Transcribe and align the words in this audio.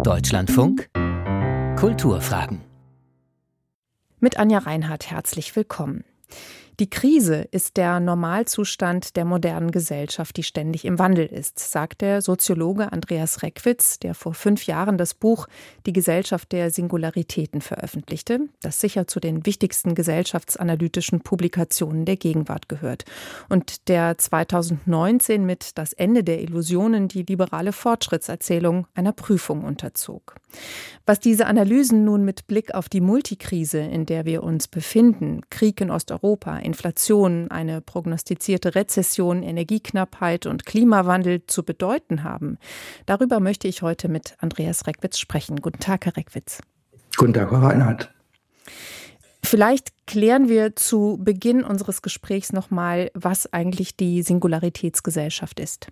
Deutschlandfunk 0.00 0.88
Kulturfragen. 1.78 2.62
Mit 4.18 4.36
Anja 4.36 4.58
Reinhardt 4.58 5.10
herzlich 5.10 5.54
willkommen. 5.54 6.04
Die 6.80 6.88
Krise 6.88 7.46
ist 7.50 7.76
der 7.76 8.00
Normalzustand 8.00 9.16
der 9.16 9.26
modernen 9.26 9.72
Gesellschaft, 9.72 10.36
die 10.38 10.42
ständig 10.42 10.86
im 10.86 10.98
Wandel 10.98 11.26
ist, 11.26 11.58
sagt 11.58 12.00
der 12.00 12.22
Soziologe 12.22 12.92
Andreas 12.92 13.42
Reckwitz, 13.42 13.98
der 13.98 14.14
vor 14.14 14.32
fünf 14.32 14.64
Jahren 14.66 14.96
das 14.96 15.12
Buch 15.12 15.48
Die 15.84 15.92
Gesellschaft 15.92 16.50
der 16.50 16.70
Singularitäten 16.70 17.60
veröffentlichte, 17.60 18.48
das 18.62 18.80
sicher 18.80 19.06
zu 19.06 19.20
den 19.20 19.44
wichtigsten 19.44 19.94
gesellschaftsanalytischen 19.94 21.20
Publikationen 21.20 22.06
der 22.06 22.16
Gegenwart 22.16 22.70
gehört 22.70 23.04
und 23.50 23.88
der 23.88 24.16
2019 24.16 25.44
mit 25.44 25.76
Das 25.76 25.92
Ende 25.92 26.24
der 26.24 26.40
Illusionen 26.40 27.06
die 27.06 27.24
liberale 27.24 27.72
Fortschrittserzählung 27.72 28.86
einer 28.94 29.12
Prüfung 29.12 29.62
unterzog. 29.64 30.36
Was 31.04 31.20
diese 31.20 31.46
Analysen 31.46 32.04
nun 32.04 32.24
mit 32.24 32.46
Blick 32.46 32.74
auf 32.74 32.88
die 32.88 33.00
Multikrise, 33.00 33.80
in 33.80 34.06
der 34.06 34.24
wir 34.24 34.42
uns 34.42 34.68
befinden, 34.68 35.42
Krieg 35.50 35.80
in 35.80 35.90
Osteuropa, 35.90 36.61
Inflation, 36.64 37.50
eine 37.50 37.80
prognostizierte 37.80 38.74
Rezession, 38.74 39.42
Energieknappheit 39.42 40.46
und 40.46 40.66
Klimawandel 40.66 41.46
zu 41.46 41.62
bedeuten 41.62 42.24
haben, 42.24 42.58
darüber 43.06 43.40
möchte 43.40 43.68
ich 43.68 43.82
heute 43.82 44.08
mit 44.08 44.36
Andreas 44.38 44.86
Reckwitz 44.86 45.18
sprechen. 45.18 45.56
Guten 45.60 45.80
Tag, 45.80 46.06
Herr 46.06 46.16
Reckwitz. 46.16 46.60
Guten 47.16 47.34
Tag, 47.34 47.50
Herr 47.50 47.62
Reinhardt. 47.62 48.12
Vielleicht 49.44 50.06
klären 50.06 50.48
wir 50.48 50.76
zu 50.76 51.18
Beginn 51.20 51.64
unseres 51.64 52.00
Gesprächs 52.00 52.52
nochmal, 52.52 53.10
was 53.14 53.52
eigentlich 53.52 53.96
die 53.96 54.22
Singularitätsgesellschaft 54.22 55.60
ist. 55.60 55.88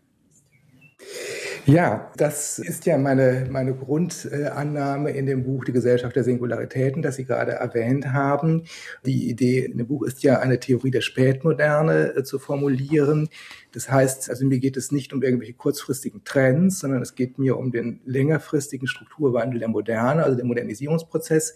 Ja, 1.67 2.11
das 2.17 2.59
ist 2.59 2.87
ja 2.87 2.97
meine, 2.99 3.47
meine 3.51 3.75
Grundannahme 3.75 5.11
in 5.11 5.27
dem 5.27 5.45
Buch 5.45 5.65
Die 5.65 5.73
Gesellschaft 5.73 6.17
der 6.17 6.25
Singularitäten, 6.25 7.03
das 7.03 7.17
Sie 7.17 7.25
gerade 7.25 7.53
erwähnt 7.53 8.13
haben. 8.13 8.65
Die 9.05 9.29
Idee 9.29 9.67
in 9.67 9.79
dem 9.79 9.87
Buch 9.87 10.05
ist 10.05 10.23
ja, 10.23 10.41
eine 10.41 10.59
Theorie 10.59 10.91
der 10.91 11.01
Spätmoderne 11.03 12.15
äh, 12.17 12.25
zu 12.25 12.39
formulieren, 12.39 13.29
das 13.73 13.91
heißt, 13.91 14.31
also 14.31 14.45
mir 14.45 14.59
geht 14.59 14.77
es 14.77 14.91
nicht 14.91 15.13
um 15.13 15.23
irgendwelche 15.23 15.55
kurzfristigen 15.55 16.25
Trends, 16.25 16.81
sondern 16.81 17.03
es 17.03 17.15
geht 17.15 17.39
mir 17.39 17.57
um 17.57 17.71
den 17.71 18.01
längerfristigen 18.05 18.89
Strukturwandel 18.89 19.61
der 19.61 19.69
Moderne, 19.69 20.25
also 20.25 20.37
den 20.37 20.49
Modernisierungsprozess. 20.49 21.55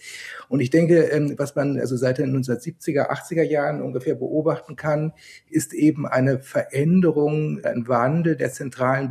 Und 0.48 0.60
ich 0.60 0.70
denke, 0.70 1.10
ähm, 1.10 1.34
was 1.38 1.56
man 1.56 1.78
also 1.78 1.96
seit 1.96 2.18
den 2.18 2.36
1970er, 2.36 3.10
80er 3.10 3.42
Jahren 3.42 3.82
ungefähr 3.82 4.14
beobachten 4.14 4.76
kann, 4.76 5.12
ist 5.50 5.74
eben 5.74 6.06
eine 6.06 6.38
Veränderung, 6.38 7.64
ein 7.64 7.88
Wandel 7.88 8.36
der 8.36 8.52
zentralen 8.52 9.08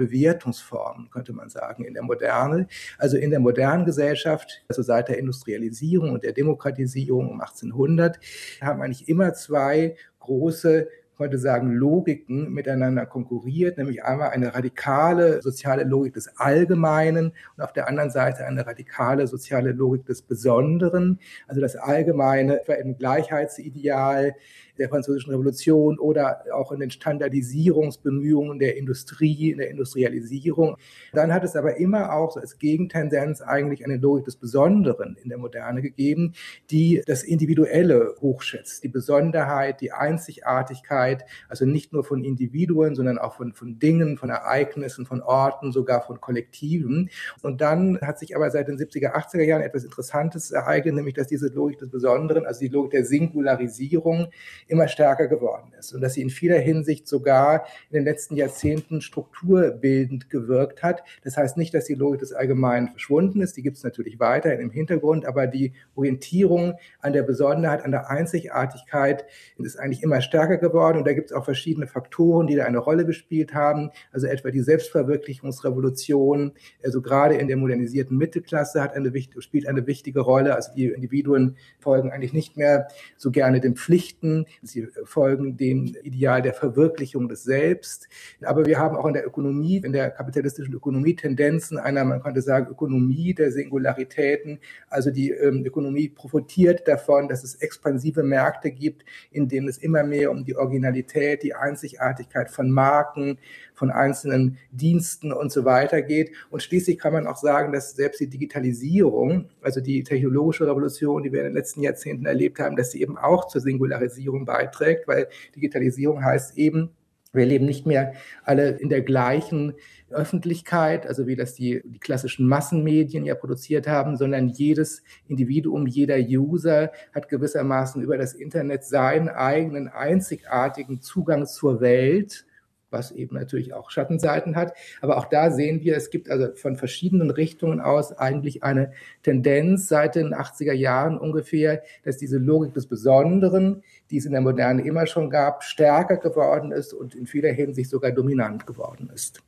Bewertungsformen, 0.84 1.10
könnte 1.10 1.34
man 1.34 1.50
sagen, 1.50 1.86
in 1.86 1.94
der 1.94 2.04
Moderne. 2.04 2.68
Also 2.98 3.18
in 3.18 3.30
der 3.30 3.40
modernen 3.40 3.86
Gesellschaft, 3.86 4.64
also 4.68 4.82
seit 4.82 5.10
der 5.10 5.18
Industrialisierung 5.18 6.12
und 6.12 6.24
der 6.24 6.34
Demokratisierung 6.34 7.30
um 7.30 7.42
1800, 7.42 8.20
haben 8.62 8.82
eigentlich 8.82 9.08
immer 9.08 9.34
zwei 9.34 9.96
große 10.20 10.88
heute 11.20 11.38
sagen, 11.38 11.72
Logiken 11.72 12.52
miteinander 12.52 13.06
konkurriert, 13.06 13.78
nämlich 13.78 14.04
einmal 14.04 14.32
eine 14.32 14.56
radikale 14.56 15.44
soziale 15.44 15.84
Logik 15.84 16.16
des 16.16 16.40
Allgemeinen 16.40 17.34
und 17.56 17.64
auf 17.64 17.72
der 17.72 17.88
anderen 17.88 18.10
Seite 18.10 18.46
eine 18.46 18.66
radikale 18.66 19.28
soziale 19.28 19.74
Logik 19.74 20.08
des 20.08 20.24
Besonderen. 20.24 21.20
Also 21.48 21.62
das 21.62 21.76
Allgemeine 21.76 22.62
etwa 22.62 22.74
im 22.74 22.98
Gleichheitsideal, 22.98 24.36
der 24.78 24.90
Französischen 24.90 25.32
Revolution 25.32 26.00
oder 26.00 26.46
auch 26.54 26.72
in 26.72 26.80
den 26.80 26.92
Standardisierungsbemühungen 26.92 28.60
der 28.60 28.78
Industrie, 28.78 29.52
in 29.52 29.58
der 29.58 29.70
Industrialisierung. 29.70 30.78
Dann 31.14 31.34
hat 31.34 31.44
es 31.44 31.56
aber 31.56 31.78
immer 31.78 32.14
auch 32.14 32.32
so 32.32 32.40
als 32.40 32.58
Gegentendenz 32.58 33.42
eigentlich 33.42 33.86
eine 33.86 33.98
Logik 33.98 34.26
des 34.26 34.36
Besonderen 34.36 35.18
in 35.22 35.30
der 35.30 35.38
Moderne 35.38 35.82
gegeben, 35.82 36.34
die 36.72 37.02
das 37.06 37.24
Individuelle 37.24 38.16
hochschätzt, 38.22 38.84
die 38.84 38.90
Besonderheit, 38.90 39.82
die 39.82 39.92
Einzigartigkeit, 39.92 41.26
also 41.50 41.66
nicht 41.66 41.94
nur 41.94 42.04
von 42.04 42.24
Individuen, 42.24 42.96
sondern 42.96 43.18
auch 43.18 43.36
von, 43.36 43.54
von 43.54 43.80
Dingen, 43.80 44.18
von 44.18 44.30
Ereignissen, 44.30 45.06
von 45.06 45.22
Orten, 45.22 45.72
sogar 45.72 46.02
von 46.02 46.20
Kollektiven. 46.20 47.10
Und 47.42 47.62
dann 47.62 48.00
hat 48.02 48.20
sich 48.20 48.36
aber 48.36 48.50
seit 48.52 48.68
den 48.68 48.78
70er, 48.78 49.14
80er 49.14 49.44
Jahren 49.44 49.62
etwas 49.62 49.84
Interessantes 49.84 50.52
ereignet, 50.52 50.96
nämlich 50.96 51.14
dass 51.14 51.28
diese 51.28 51.48
Logik 51.48 51.80
des 51.80 51.90
Besonderen, 51.90 52.46
also 52.46 52.60
die 52.60 52.68
Logik 52.68 52.92
der 52.92 53.06
Singularisierung, 53.06 54.28
immer 54.68 54.88
stärker 54.88 55.28
geworden 55.28 55.72
ist 55.78 55.94
und 55.94 56.02
dass 56.02 56.14
sie 56.14 56.22
in 56.22 56.30
vieler 56.30 56.60
Hinsicht 56.60 57.08
sogar 57.08 57.66
in 57.90 57.96
den 57.96 58.04
letzten 58.04 58.36
Jahrzehnten 58.36 59.02
strukturbildend 59.02 60.30
gewirkt 60.30 60.84
hat. 60.84 61.04
Das 61.24 61.38
heißt 61.38 61.58
nicht, 61.58 61.74
dass 61.74 61.86
die 61.86 61.96
Logik 61.96 62.20
des 62.20 62.34
Allgemeinen 62.34 62.90
verschwunden 62.90 63.42
ist, 63.42 63.58
die 63.58 63.64
gibt 63.64 63.78
es 63.78 63.84
natürlich 63.84 64.20
weiterhin 64.20 64.60
im 64.60 64.72
Hintergrund, 64.72 65.26
aber 65.26 65.48
die 65.48 65.74
Orientierung 65.96 66.76
an 67.00 67.14
der 67.14 67.24
Besonderheit, 67.24 67.84
an 67.84 67.92
der 67.92 68.10
Einzigartigkeit 68.10 69.26
ist 69.58 69.80
eigentlich 69.80 70.04
immer 70.04 70.22
stärker 70.22 70.58
geworden 70.58 70.98
und 70.98 71.08
da 71.08 71.14
gibt 71.14 71.32
es 71.32 71.36
auch 71.36 71.46
verschiedene 71.46 71.88
Faktoren, 71.88 72.48
die 72.48 72.56
da 72.56 72.66
eine 72.66 72.80
Rolle 72.80 73.06
gespielt 73.06 73.54
haben, 73.54 73.92
also 74.12 74.28
etwa 74.28 74.52
die 74.52 74.62
Selbstverwirklichungsrevolution, 74.62 76.54
also 76.84 77.02
gerade 77.02 77.36
in 77.36 77.48
der 77.48 77.58
modernisierten 77.58 78.18
Mittelklasse 78.18 78.82
hat 78.82 78.96
eine, 78.96 79.12
spielt 79.40 79.68
eine 79.68 79.88
wichtige 79.88 80.22
Rolle, 80.22 80.56
also 80.56 80.72
die 80.74 80.88
Individuen 80.88 81.58
folgen 81.80 82.12
eigentlich 82.12 82.34
nicht 82.34 82.58
mehr 82.58 82.88
so 83.18 83.32
gerne 83.32 83.60
den 83.60 83.76
Pflichten, 83.76 84.46
sie 84.62 84.88
folgen 85.06 85.58
dem 85.58 85.96
Ideal 86.04 86.42
der 86.42 86.54
Verwirklichung 86.54 87.28
des 87.28 87.44
Selbst. 87.44 88.08
Aber 88.42 88.66
wir 88.66 88.78
haben 88.80 88.96
auch 88.96 89.06
in 89.06 89.14
der 89.14 89.26
Ökonomie, 89.26 89.78
in 89.78 89.94
der 89.94 90.12
kapitalistischen 90.12 90.74
Ökonomie 90.74 91.16
Tendenzen 91.16 91.78
einer, 91.78 92.04
man 92.04 92.22
könnte 92.22 92.42
sagen, 92.42 92.72
Ökonomie 92.72 93.34
der 93.34 93.52
Singularitäten. 93.52 94.60
Also 94.90 95.12
die 95.12 95.32
ähm, 95.32 95.66
Ökonomie 95.66 96.10
profitiert 96.10 96.88
davon, 96.88 97.28
dass 97.28 97.44
es 97.44 97.56
expansive 97.56 98.24
Märkte 98.24 98.72
gibt, 98.72 99.06
in 99.32 99.48
denen 99.48 99.68
es 99.68 99.78
immer 99.78 100.04
mehr 100.04 100.32
um 100.32 100.44
die 100.46 100.56
Originalität, 100.56 101.44
die 101.44 101.56
Einzigartigkeit 101.56 102.50
von 102.50 102.70
Marken, 102.70 103.38
von 103.74 103.92
einzelnen 103.92 104.58
Diensten 104.72 105.32
und 105.32 105.52
so 105.52 105.66
weiter 105.66 106.02
geht. 106.02 106.32
Und 106.50 106.64
schließlich 106.64 107.00
kann 107.00 107.14
man 107.14 107.28
auch 107.28 107.38
sagen, 107.38 107.74
dass 107.74 107.96
selbst 107.96 108.20
die 108.20 108.30
Digitalisierung, 108.30 109.50
also 109.62 109.82
die 109.82 110.04
technologische 110.04 110.68
Revolution, 110.68 111.24
die 111.24 111.32
wir 111.32 111.40
in 111.40 111.48
den 111.48 111.54
letzten 111.54 111.82
Jahrzehnten 111.82 112.26
erlebt 112.26 112.60
haben, 112.60 112.76
dass 112.76 112.92
sie 112.92 113.02
eben 113.02 113.18
auch 113.18 113.48
zur 113.48 113.62
Singularisierung 113.62 114.46
beiträgt, 114.46 115.08
weil 115.08 115.28
Digitalisierung 115.56 116.24
heißt 116.24 116.58
eben, 116.58 116.92
wir 117.34 117.48
leben 117.48 117.66
nicht 117.66 117.88
mehr 117.88 118.14
alle 118.44 118.70
in 118.78 118.90
der 118.90 119.02
gleichen 119.02 119.74
Öffentlichkeit, 120.12 121.08
also 121.08 121.26
wie 121.26 121.36
das 121.36 121.56
die, 121.56 121.82
die 121.84 121.98
klassischen 121.98 122.48
Massenmedien 122.48 123.26
ja 123.26 123.34
produziert 123.34 123.88
haben, 123.88 124.18
sondern 124.18 124.50
jedes 124.50 125.02
Individuum, 125.28 125.88
jeder 125.88 126.18
User 126.18 126.92
hat 127.14 127.30
gewissermaßen 127.30 128.04
über 128.04 128.20
das 128.20 128.36
Internet 128.36 128.84
seinen 128.84 129.30
eigenen 129.30 129.88
einzigartigen 129.88 131.02
Zugang 131.02 131.48
zur 131.48 131.82
Welt 131.82 132.46
was 132.94 133.12
eben 133.12 133.36
natürlich 133.36 133.74
auch 133.74 133.92
Schattenseiten 133.92 134.56
hat. 134.56 134.74
Aber 135.02 135.18
auch 135.18 135.26
da 135.26 135.52
sehen 135.52 135.82
wir, 135.82 135.98
es 135.98 136.10
gibt 136.10 136.30
also 136.30 136.56
von 136.56 136.78
verschiedenen 136.78 137.32
Richtungen 137.32 137.82
aus 137.82 138.14
eigentlich 138.14 138.64
eine 138.64 138.92
Tendenz 139.24 139.88
seit 139.88 140.16
den 140.16 140.34
80er 140.34 140.74
Jahren 140.74 141.18
ungefähr, 141.18 141.82
dass 142.06 142.18
diese 142.18 142.38
Logik 142.38 142.74
des 142.74 142.88
Besonderen, 142.88 143.84
die 144.12 144.18
es 144.18 144.26
in 144.26 144.32
der 144.32 144.42
Moderne 144.42 144.84
immer 144.84 145.08
schon 145.08 145.30
gab, 145.30 145.64
stärker 145.64 146.18
geworden 146.18 146.72
ist 146.72 146.94
und 146.94 147.16
in 147.16 147.26
vieler 147.26 147.52
Hinsicht 147.52 147.90
sogar 147.90 148.12
dominant 148.12 148.66
geworden 148.66 149.10
ist. 149.14 149.42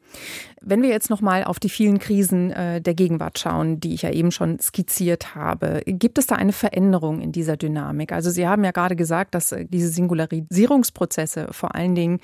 Wenn 0.67 0.81
wir 0.81 0.89
jetzt 0.89 1.11
noch 1.11 1.21
mal 1.21 1.43
auf 1.43 1.59
die 1.59 1.69
vielen 1.69 1.99
Krisen 1.99 2.49
äh, 2.51 2.81
der 2.81 2.95
Gegenwart 2.95 3.38
schauen, 3.38 3.79
die 3.79 3.93
ich 3.93 4.01
ja 4.01 4.09
eben 4.09 4.31
schon 4.31 4.59
skizziert 4.59 5.35
habe, 5.35 5.83
gibt 5.85 6.17
es 6.17 6.25
da 6.25 6.35
eine 6.35 6.53
Veränderung 6.53 7.21
in 7.21 7.31
dieser 7.31 7.55
Dynamik? 7.55 8.11
Also 8.11 8.31
Sie 8.31 8.47
haben 8.47 8.63
ja 8.63 8.71
gerade 8.71 8.95
gesagt, 8.95 9.35
dass 9.35 9.51
äh, 9.51 9.66
diese 9.66 9.89
Singularisierungsprozesse 9.89 11.49
vor 11.51 11.75
allen 11.75 11.93
Dingen 11.93 12.19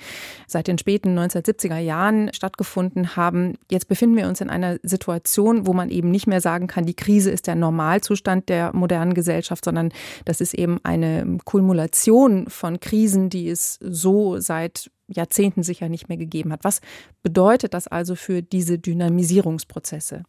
seit 0.48 0.66
den 0.66 0.76
späten 0.76 1.16
1970er 1.16 1.78
Jahren 1.78 2.32
stattgefunden 2.32 3.14
haben. 3.14 3.58
Jetzt 3.70 3.86
befinden 3.86 4.16
wir 4.16 4.26
uns 4.26 4.40
in 4.40 4.50
einer 4.50 4.78
Situation, 4.82 5.66
wo 5.66 5.72
man 5.72 5.90
eben 5.90 6.10
nicht 6.10 6.26
mehr 6.26 6.40
sagen 6.40 6.66
kann, 6.66 6.84
die 6.84 6.96
Krise 6.96 7.30
ist 7.30 7.46
der 7.46 7.54
Normalzustand 7.54 8.48
der 8.48 8.74
modernen 8.74 9.14
Gesellschaft, 9.14 9.64
sondern 9.64 9.90
das 10.24 10.40
ist 10.40 10.54
eben 10.54 10.80
eine 10.82 11.38
Kumulation 11.44 12.48
von 12.48 12.80
Krisen, 12.80 13.30
die 13.30 13.48
es 13.48 13.78
so 13.80 14.40
seit 14.40 14.90
Jahrzehnten 15.12 15.62
sicher 15.62 15.88
nicht 15.88 16.08
mehr 16.08 16.18
gegeben 16.18 16.52
hat. 16.52 16.64
Was 16.64 16.80
bedeutet 17.22 17.74
das 17.74 17.88
also 17.88 18.14
für 18.14 18.42
diese 18.42 18.78
Dynamisierungsprozesse? 18.78 20.24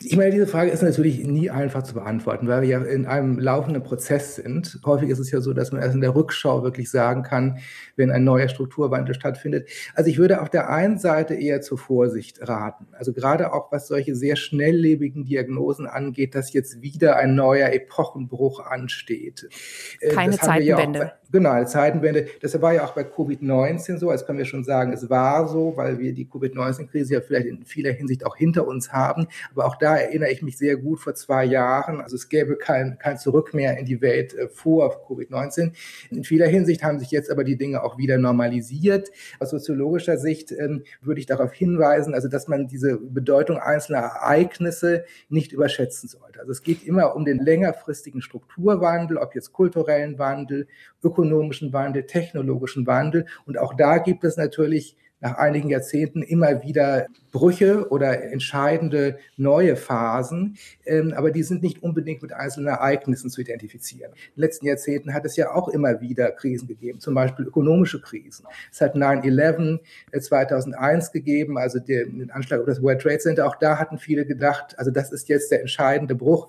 Ich 0.00 0.16
meine, 0.16 0.30
diese 0.30 0.46
Frage 0.46 0.70
ist 0.70 0.82
natürlich 0.82 1.26
nie 1.26 1.50
einfach 1.50 1.82
zu 1.82 1.94
beantworten, 1.94 2.48
weil 2.48 2.62
wir 2.62 2.68
ja 2.68 2.82
in 2.82 3.06
einem 3.06 3.38
laufenden 3.38 3.82
Prozess 3.82 4.36
sind. 4.36 4.80
Häufig 4.84 5.08
ist 5.08 5.18
es 5.18 5.30
ja 5.30 5.40
so, 5.40 5.52
dass 5.52 5.72
man 5.72 5.82
erst 5.82 5.94
in 5.94 6.00
der 6.00 6.14
Rückschau 6.14 6.62
wirklich 6.62 6.90
sagen 6.90 7.22
kann, 7.22 7.58
wenn 7.96 8.10
ein 8.10 8.24
neuer 8.24 8.48
Strukturwandel 8.48 9.14
stattfindet. 9.14 9.68
Also 9.94 10.10
ich 10.10 10.18
würde 10.18 10.42
auf 10.42 10.50
der 10.50 10.70
einen 10.70 10.98
Seite 10.98 11.34
eher 11.34 11.60
zur 11.60 11.78
Vorsicht 11.78 12.46
raten. 12.46 12.88
Also 12.92 13.12
gerade 13.12 13.52
auch 13.52 13.70
was 13.72 13.88
solche 13.88 14.14
sehr 14.14 14.36
schnelllebigen 14.36 15.24
Diagnosen 15.24 15.86
angeht, 15.86 16.34
dass 16.34 16.52
jetzt 16.52 16.82
wieder 16.82 17.16
ein 17.16 17.34
neuer 17.34 17.72
Epochenbruch 17.72 18.60
ansteht. 18.60 19.48
Äh, 20.00 20.10
Keine 20.10 20.38
Zeitenwende. 20.38 20.98
Ja 20.98 21.12
genau, 21.34 21.50
eine 21.50 21.66
Zeitenwende. 21.66 22.28
Das 22.40 22.60
war 22.62 22.72
ja 22.72 22.84
auch 22.84 22.94
bei 22.94 23.02
Covid-19 23.02 23.98
so. 23.98 24.08
Als 24.08 24.24
können 24.24 24.38
wir 24.38 24.44
schon 24.44 24.64
sagen, 24.64 24.92
es 24.92 25.10
war 25.10 25.48
so, 25.48 25.76
weil 25.76 25.98
wir 25.98 26.14
die 26.14 26.28
Covid-19-Krise 26.28 27.14
ja 27.14 27.20
vielleicht 27.20 27.46
in 27.46 27.64
vieler 27.64 27.92
Hinsicht 27.92 28.24
auch 28.24 28.36
hinter 28.36 28.66
uns 28.66 28.92
haben. 28.92 29.26
Aber 29.50 29.66
auch 29.66 29.76
da 29.84 29.98
erinnere 29.98 30.30
ich 30.30 30.40
mich 30.40 30.56
sehr 30.56 30.78
gut 30.78 30.98
vor 30.98 31.14
zwei 31.14 31.44
Jahren. 31.44 32.00
Also 32.00 32.16
es 32.16 32.30
gäbe 32.30 32.56
kein, 32.56 32.98
kein 32.98 33.18
Zurück 33.18 33.52
mehr 33.52 33.76
in 33.76 33.84
die 33.84 34.00
Welt 34.00 34.32
äh, 34.32 34.48
vor 34.48 35.06
Covid-19. 35.06 35.72
In 36.10 36.24
vieler 36.24 36.46
Hinsicht 36.46 36.82
haben 36.82 36.98
sich 36.98 37.10
jetzt 37.10 37.30
aber 37.30 37.44
die 37.44 37.58
Dinge 37.58 37.82
auch 37.82 37.98
wieder 37.98 38.16
normalisiert. 38.16 39.10
Aus 39.40 39.50
soziologischer 39.50 40.16
Sicht 40.16 40.52
ähm, 40.52 40.84
würde 41.02 41.20
ich 41.20 41.26
darauf 41.26 41.52
hinweisen, 41.52 42.14
also 42.14 42.28
dass 42.28 42.48
man 42.48 42.66
diese 42.66 42.96
Bedeutung 42.96 43.58
einzelner 43.58 43.98
Ereignisse 43.98 45.04
nicht 45.28 45.52
überschätzen 45.52 46.08
sollte. 46.08 46.40
Also 46.40 46.52
es 46.52 46.62
geht 46.62 46.82
immer 46.86 47.14
um 47.14 47.26
den 47.26 47.38
längerfristigen 47.38 48.22
Strukturwandel, 48.22 49.18
ob 49.18 49.34
jetzt 49.34 49.52
kulturellen 49.52 50.18
Wandel, 50.18 50.66
ökonomischen 51.02 51.74
Wandel, 51.74 52.06
technologischen 52.06 52.86
Wandel. 52.86 53.26
Und 53.44 53.58
auch 53.58 53.74
da 53.74 53.98
gibt 53.98 54.24
es 54.24 54.38
natürlich 54.38 54.96
nach 55.24 55.38
einigen 55.38 55.70
Jahrzehnten 55.70 56.22
immer 56.22 56.62
wieder 56.62 57.06
Brüche 57.32 57.88
oder 57.88 58.30
entscheidende 58.30 59.18
neue 59.38 59.74
Phasen, 59.74 60.56
ähm, 60.84 61.14
aber 61.16 61.30
die 61.30 61.42
sind 61.42 61.62
nicht 61.62 61.82
unbedingt 61.82 62.22
mit 62.22 62.32
einzelnen 62.32 62.68
Ereignissen 62.68 63.30
zu 63.30 63.40
identifizieren. 63.40 64.12
In 64.12 64.18
den 64.36 64.40
letzten 64.42 64.66
Jahrzehnten 64.66 65.14
hat 65.14 65.24
es 65.24 65.36
ja 65.36 65.52
auch 65.52 65.68
immer 65.68 66.00
wieder 66.02 66.30
Krisen 66.30 66.68
gegeben, 66.68 67.00
zum 67.00 67.14
Beispiel 67.14 67.46
ökonomische 67.46 68.02
Krisen. 68.02 68.46
Es 68.70 68.82
hat 68.82 68.96
9-11 68.96 69.80
2001 70.20 71.08
äh, 71.08 71.12
gegeben, 71.12 71.56
also 71.56 71.80
den 71.80 72.30
Anschlag 72.30 72.60
auf 72.60 72.66
das 72.66 72.82
World 72.82 73.00
Trade 73.00 73.18
Center. 73.18 73.46
Auch 73.46 73.56
da 73.56 73.78
hatten 73.78 73.98
viele 73.98 74.26
gedacht, 74.26 74.78
also 74.78 74.90
das 74.90 75.10
ist 75.10 75.28
jetzt 75.30 75.50
der 75.50 75.62
entscheidende 75.62 76.14
Bruch 76.14 76.48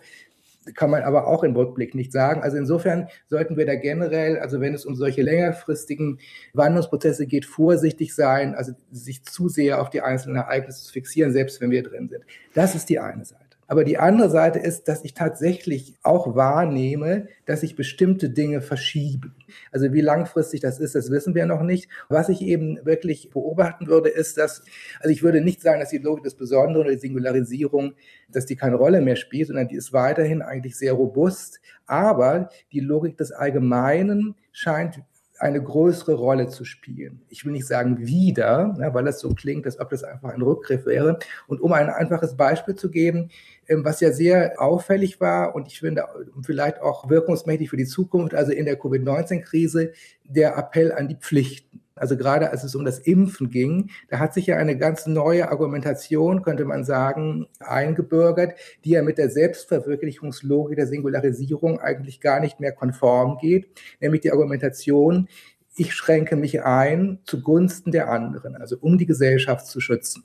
kann 0.74 0.90
man 0.90 1.04
aber 1.04 1.28
auch 1.28 1.44
im 1.44 1.56
Rückblick 1.56 1.94
nicht 1.94 2.12
sagen. 2.12 2.42
Also 2.42 2.58
insofern 2.58 3.08
sollten 3.28 3.58
wir 3.58 3.66
da 3.66 3.76
generell, 3.76 4.40
also 4.40 4.62
wenn 4.62 4.74
es 4.74 4.86
um 4.86 4.96
solche 4.96 5.22
längerfristigen 5.22 6.20
Wandlungsprozesse 6.54 7.28
geht, 7.28 7.46
vorsichtig 7.46 8.16
sein, 8.16 8.56
also 8.56 8.74
sich 8.92 9.24
zu 9.24 9.48
sehr 9.50 9.82
auf 9.82 9.90
die 9.90 10.02
einzelnen 10.02 10.38
Ereignisse 10.38 10.92
fixieren, 10.92 11.32
selbst 11.32 11.62
wenn 11.62 11.72
wir 11.72 11.84
drin 11.84 12.10
sind. 12.10 12.24
Das 12.54 12.76
ist 12.76 12.90
die 12.90 13.00
eine 13.00 13.26
Seite. 13.26 13.45
Aber 13.68 13.84
die 13.84 13.98
andere 13.98 14.30
Seite 14.30 14.60
ist, 14.60 14.88
dass 14.88 15.04
ich 15.04 15.14
tatsächlich 15.14 15.96
auch 16.04 16.36
wahrnehme, 16.36 17.28
dass 17.46 17.62
sich 17.62 17.76
bestimmte 17.76 18.30
Dinge 18.30 18.62
verschieben. 18.62 19.36
Also 19.72 19.92
wie 19.92 20.02
langfristig 20.02 20.62
das 20.62 20.80
ist, 20.80 20.94
das 20.94 21.10
wissen 21.10 21.34
wir 21.34 21.48
noch 21.48 21.64
nicht. 21.64 21.90
Was 22.08 22.30
ich 22.30 22.42
eben 22.42 22.86
wirklich 22.86 23.32
beobachten 23.32 23.88
würde, 23.88 24.10
ist, 24.10 24.38
dass, 24.38 24.64
also 25.00 25.10
ich 25.10 25.24
würde 25.24 25.42
nicht 25.42 25.62
sagen, 25.62 25.80
dass 25.80 25.90
die 25.90 25.98
Logik 25.98 26.24
des 26.24 26.36
Besonderen 26.36 26.78
oder 26.86 26.92
die 26.92 27.00
Singularisierung, 27.00 27.94
dass 28.30 28.46
die 28.46 28.56
keine 28.56 28.76
Rolle 28.76 29.02
mehr 29.02 29.16
spielt, 29.16 29.48
sondern 29.48 29.68
die 29.68 29.76
ist 29.76 29.94
weiterhin 29.94 30.42
eigentlich 30.44 30.78
sehr 30.78 30.94
robust. 30.94 31.60
Aber 31.88 32.50
die 32.72 32.82
Logik 32.82 33.18
des 33.18 33.32
Allgemeinen 33.32 34.36
scheint 34.52 35.02
eine 35.40 35.62
größere 35.62 36.14
Rolle 36.14 36.48
zu 36.48 36.64
spielen. 36.64 37.22
Ich 37.30 37.46
will 37.46 37.52
nicht 37.52 37.68
sagen 37.68 37.98
wieder, 38.00 38.74
ne, 38.78 38.94
weil 38.94 39.04
das 39.04 39.20
so 39.20 39.30
klingt, 39.34 39.66
als 39.66 39.80
ob 39.80 39.90
das 39.90 40.04
einfach 40.04 40.30
ein 40.30 40.42
Rückgriff 40.42 40.86
wäre. 40.86 41.20
Und 41.48 41.62
um 41.62 41.74
ein 41.74 41.90
einfaches 41.90 42.38
Beispiel 42.38 42.76
zu 42.76 42.90
geben, 42.90 43.30
ähm, 43.68 43.84
was 43.84 44.00
ja 44.00 44.12
sehr 44.12 44.62
auffällig 44.62 45.20
war 45.20 45.56
und 45.56 45.68
ich 45.68 45.80
finde 45.80 46.06
vielleicht 46.42 46.82
auch 46.82 47.10
wirkungsmächtig 47.10 47.70
für 47.70 47.78
die 47.78 47.86
Zukunft, 47.86 48.34
also 48.34 48.52
in 48.52 48.66
der 48.66 48.78
Covid-19-Krise, 48.78 49.92
der 50.24 50.58
Appell 50.58 50.92
an 50.92 51.08
die 51.08 51.16
Pflichten. 51.16 51.82
Also 51.98 52.18
gerade 52.18 52.52
als 52.52 52.66
es 52.66 52.76
um 52.76 52.84
das 52.84 53.00
Impfen 53.00 53.50
ging, 53.50 53.90
da 54.10 54.20
hat 54.20 54.34
sich 54.34 54.48
ja 54.48 54.58
eine 54.58 54.78
ganz 54.78 55.08
neue 55.08 55.50
Argumentation, 55.50 56.42
könnte 56.42 56.66
man 56.66 56.84
sagen, 56.84 57.48
eingebürgert, 57.60 58.60
die 58.84 58.92
ja 58.92 59.02
mit 59.02 59.18
der 59.18 59.30
Selbstverwirklichungslogik 59.30 60.76
der 60.76 60.88
Singularisierung 60.88 61.80
eigentlich 61.80 62.20
gar 62.20 62.42
nicht 62.42 62.60
mehr 62.60 62.74
konform 62.74 63.38
geht, 63.38 63.70
nämlich 64.02 64.22
die 64.22 64.32
Argumentation, 64.34 65.30
ich 65.78 65.94
schränke 65.94 66.36
mich 66.36 66.64
ein 66.64 67.20
zugunsten 67.26 67.92
der 67.92 68.10
anderen, 68.10 68.56
also 68.56 68.78
um 68.80 68.98
die 68.98 69.06
Gesellschaft 69.06 69.68
zu 69.68 69.82
schützen. 69.82 70.24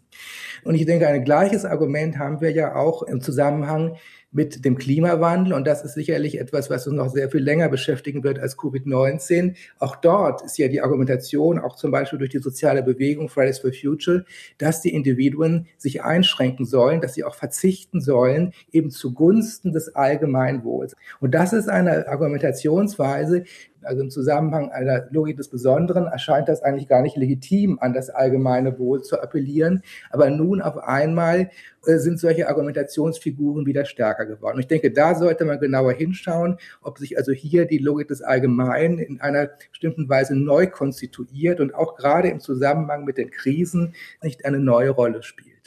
Und 0.65 0.75
ich 0.75 0.87
denke, 0.87 1.09
ein 1.09 1.25
gleiches 1.25 1.65
Argument 1.65 2.19
haben 2.19 2.41
wir 2.41 2.53
ja 2.53 2.77
auch 2.77 3.03
im 3.03 3.21
Zusammenhang 3.21 3.97
mit 4.33 4.65
dem 4.65 4.79
Klimawandel. 4.79 5.53
Und 5.53 5.67
das 5.67 5.85
ist 5.85 5.95
sicherlich 5.95 6.39
etwas, 6.39 6.71
was 6.71 6.87
uns 6.87 6.97
noch 6.97 7.09
sehr 7.09 7.31
viel 7.31 7.43
länger 7.43 7.69
beschäftigen 7.69 8.23
wird 8.23 8.39
als 8.39 8.57
Covid-19. 8.57 9.57
Auch 9.79 9.97
dort 9.97 10.43
ist 10.43 10.57
ja 10.59 10.69
die 10.69 10.81
Argumentation, 10.81 11.59
auch 11.59 11.77
zum 11.77 11.91
Beispiel 11.91 12.19
durch 12.19 12.31
die 12.31 12.39
soziale 12.39 12.83
Bewegung 12.83 13.29
Fridays 13.29 13.59
for 13.59 13.73
Future, 13.73 14.25
dass 14.59 14.81
die 14.83 14.95
Individuen 14.95 15.67
sich 15.79 16.03
einschränken 16.05 16.65
sollen, 16.65 17.01
dass 17.01 17.15
sie 17.15 17.25
auch 17.25 17.35
verzichten 17.35 18.01
sollen, 18.01 18.53
eben 18.71 18.91
zugunsten 18.91 19.73
des 19.73 19.95
Allgemeinwohls. 19.95 20.97
Und 21.19 21.35
das 21.35 21.53
ist 21.53 21.69
eine 21.69 22.07
Argumentationsweise, 22.09 23.45
also 23.83 24.03
im 24.03 24.11
Zusammenhang 24.11 24.71
einer 24.71 25.07
Logik 25.11 25.37
des 25.37 25.49
Besonderen 25.49 26.07
erscheint 26.07 26.49
das 26.49 26.63
eigentlich 26.63 26.89
gar 26.89 27.03
nicht 27.03 27.17
legitim, 27.17 27.79
an 27.81 27.93
das 27.93 28.11
allgemeine 28.11 28.79
Wohl 28.79 29.03
zu 29.03 29.21
appellieren. 29.21 29.83
Aber 30.11 30.31
nun 30.31 30.61
auf 30.61 30.79
einmal 30.79 31.51
äh, 31.87 31.99
sind 31.99 32.19
solche 32.21 32.49
Argumentationsfiguren 32.49 33.67
wieder 33.67 33.85
stärker 33.85 34.27
geworden. 34.27 34.57
Und 34.57 34.61
ich 34.61 34.69
denke, 34.69 34.91
da 34.91 35.15
sollte 35.15 35.45
man 35.45 35.61
genauer 35.61 35.93
hinschauen, 35.93 36.59
ob 36.83 36.99
sich 36.99 37.17
also 37.17 37.33
hier 37.33 37.67
die 37.67 37.79
Logik 37.79 38.09
des 38.09 38.23
Allgemeinen 38.23 38.99
in 38.99 39.21
einer 39.21 39.51
bestimmten 39.71 40.09
Weise 40.09 40.37
neu 40.37 40.67
konstituiert 40.67 41.61
und 41.61 41.75
auch 41.75 41.97
gerade 41.97 42.29
im 42.29 42.41
Zusammenhang 42.41 43.05
mit 43.05 43.19
den 43.19 43.31
Krisen 43.31 43.95
nicht 44.23 44.45
eine 44.45 44.59
neue 44.59 44.91
Rolle 44.91 45.23
spielt. 45.23 45.60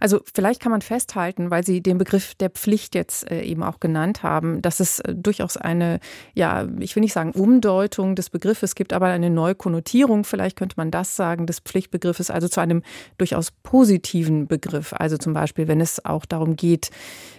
Also 0.00 0.20
vielleicht 0.34 0.60
kann 0.60 0.72
man 0.72 0.82
festhalten, 0.82 1.50
weil 1.50 1.64
Sie 1.64 1.80
den 1.82 1.98
Begriff 1.98 2.34
der 2.34 2.50
Pflicht 2.50 2.94
jetzt 2.94 3.30
äh, 3.30 3.42
eben 3.42 3.62
auch 3.62 3.80
genannt 3.80 4.22
haben, 4.22 4.62
dass 4.62 4.80
es 4.80 5.00
äh, 5.00 5.14
durchaus 5.14 5.56
eine, 5.56 6.00
ja, 6.34 6.66
ich 6.80 6.94
will 6.96 7.00
nicht 7.00 7.12
sagen 7.12 7.32
Umdeutung 7.32 8.14
des 8.14 8.30
Begriffes 8.30 8.74
gibt, 8.74 8.92
aber 8.92 9.06
eine 9.06 9.30
neue 9.30 9.54
Konnotierung, 9.54 10.24
vielleicht 10.24 10.56
könnte 10.56 10.74
man 10.76 10.90
das 10.90 11.16
sagen, 11.16 11.46
des 11.46 11.60
Pflichtbegriffes, 11.60 12.30
also 12.30 12.48
zu 12.48 12.60
einem 12.60 12.82
durchaus 13.18 13.50
positiven 13.62 14.46
Begriff. 14.46 14.92
Also 14.92 15.16
zum 15.16 15.32
Beispiel, 15.32 15.68
wenn 15.68 15.80
es 15.80 16.04
auch 16.04 16.26
darum 16.26 16.56
geht, 16.56 16.90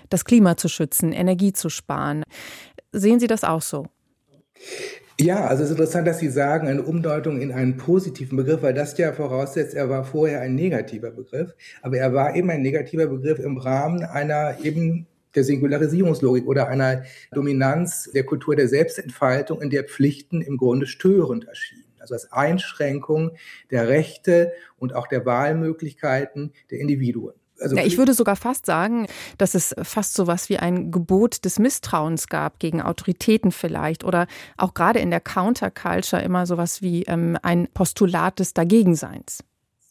das 0.10 0.26
Klima 0.26 0.58
zu 0.58 0.70
schützen, 0.70 1.12
Energie 1.12 1.54
zu 1.54 1.70
sparen. 1.70 2.24
Sehen 2.92 3.20
Sie 3.20 3.28
das 3.28 3.44
auch 3.44 3.62
so? 3.62 3.86
Ja, 5.20 5.48
also 5.48 5.64
es 5.64 5.72
ist 5.72 5.76
interessant, 5.78 6.08
dass 6.08 6.20
Sie 6.20 6.30
sagen, 6.30 6.68
eine 6.68 6.84
Umdeutung 6.84 7.42
in 7.42 7.52
einen 7.52 7.78
positiven 7.78 8.38
Begriff, 8.38 8.62
weil 8.62 8.76
das 8.76 8.96
ja 9.00 9.12
voraussetzt, 9.14 9.74
er 9.74 9.90
war 9.90 10.04
vorher 10.04 10.42
ein 10.42 10.54
negativer 10.54 11.10
Begriff, 11.10 11.56
aber 11.82 11.98
er 11.98 12.14
war 12.14 12.36
eben 12.36 12.52
ein 12.52 12.62
negativer 12.62 13.08
Begriff 13.08 13.40
im 13.40 13.58
Rahmen 13.58 14.04
einer 14.04 14.64
eben 14.64 15.08
der 15.34 15.44
Singularisierungslogik 15.44 16.46
oder 16.48 16.68
einer 16.68 17.04
Dominanz 17.32 18.12
der 18.14 18.26
Kultur 18.26 18.56
der 18.56 18.68
Selbstentfaltung, 18.68 19.60
in 19.60 19.72
der 19.72 19.86
Pflichten 19.86 20.42
im 20.42 20.56
Grunde 20.56 20.86
störend 20.86 21.48
erschienen. 21.48 21.86
Also 22.00 22.14
als 22.14 22.32
Einschränkung 22.32 23.32
der 23.72 23.88
Rechte 23.88 24.52
und 24.78 24.94
auch 24.94 25.08
der 25.08 25.26
Wahlmöglichkeiten 25.26 26.54
der 26.70 26.80
Individuen. 26.80 27.34
Also 27.60 27.76
ja, 27.76 27.84
ich 27.84 27.98
würde 27.98 28.14
sogar 28.14 28.36
fast 28.36 28.66
sagen, 28.66 29.08
dass 29.38 29.56
es 29.56 29.76
fast 29.82 30.14
so 30.14 30.28
was 30.28 30.50
wie 30.50 30.58
ein 30.58 30.92
Gebot 30.92 31.44
des 31.46 31.60
Misstrauens 31.60 32.28
gab 32.28 32.60
gegen 32.60 32.82
Autoritäten 32.82 33.52
vielleicht 33.52 34.04
oder 34.04 34.28
auch 34.58 34.74
gerade 34.74 35.00
in 35.00 35.10
der 35.10 35.22
Counterculture 35.22 36.22
immer 36.22 36.46
so 36.46 36.58
was 36.58 36.82
wie 36.82 37.04
ähm, 37.04 37.38
ein 37.42 37.68
Postulat 37.74 38.40
des 38.40 38.54
Dagegenseins. 38.54 39.44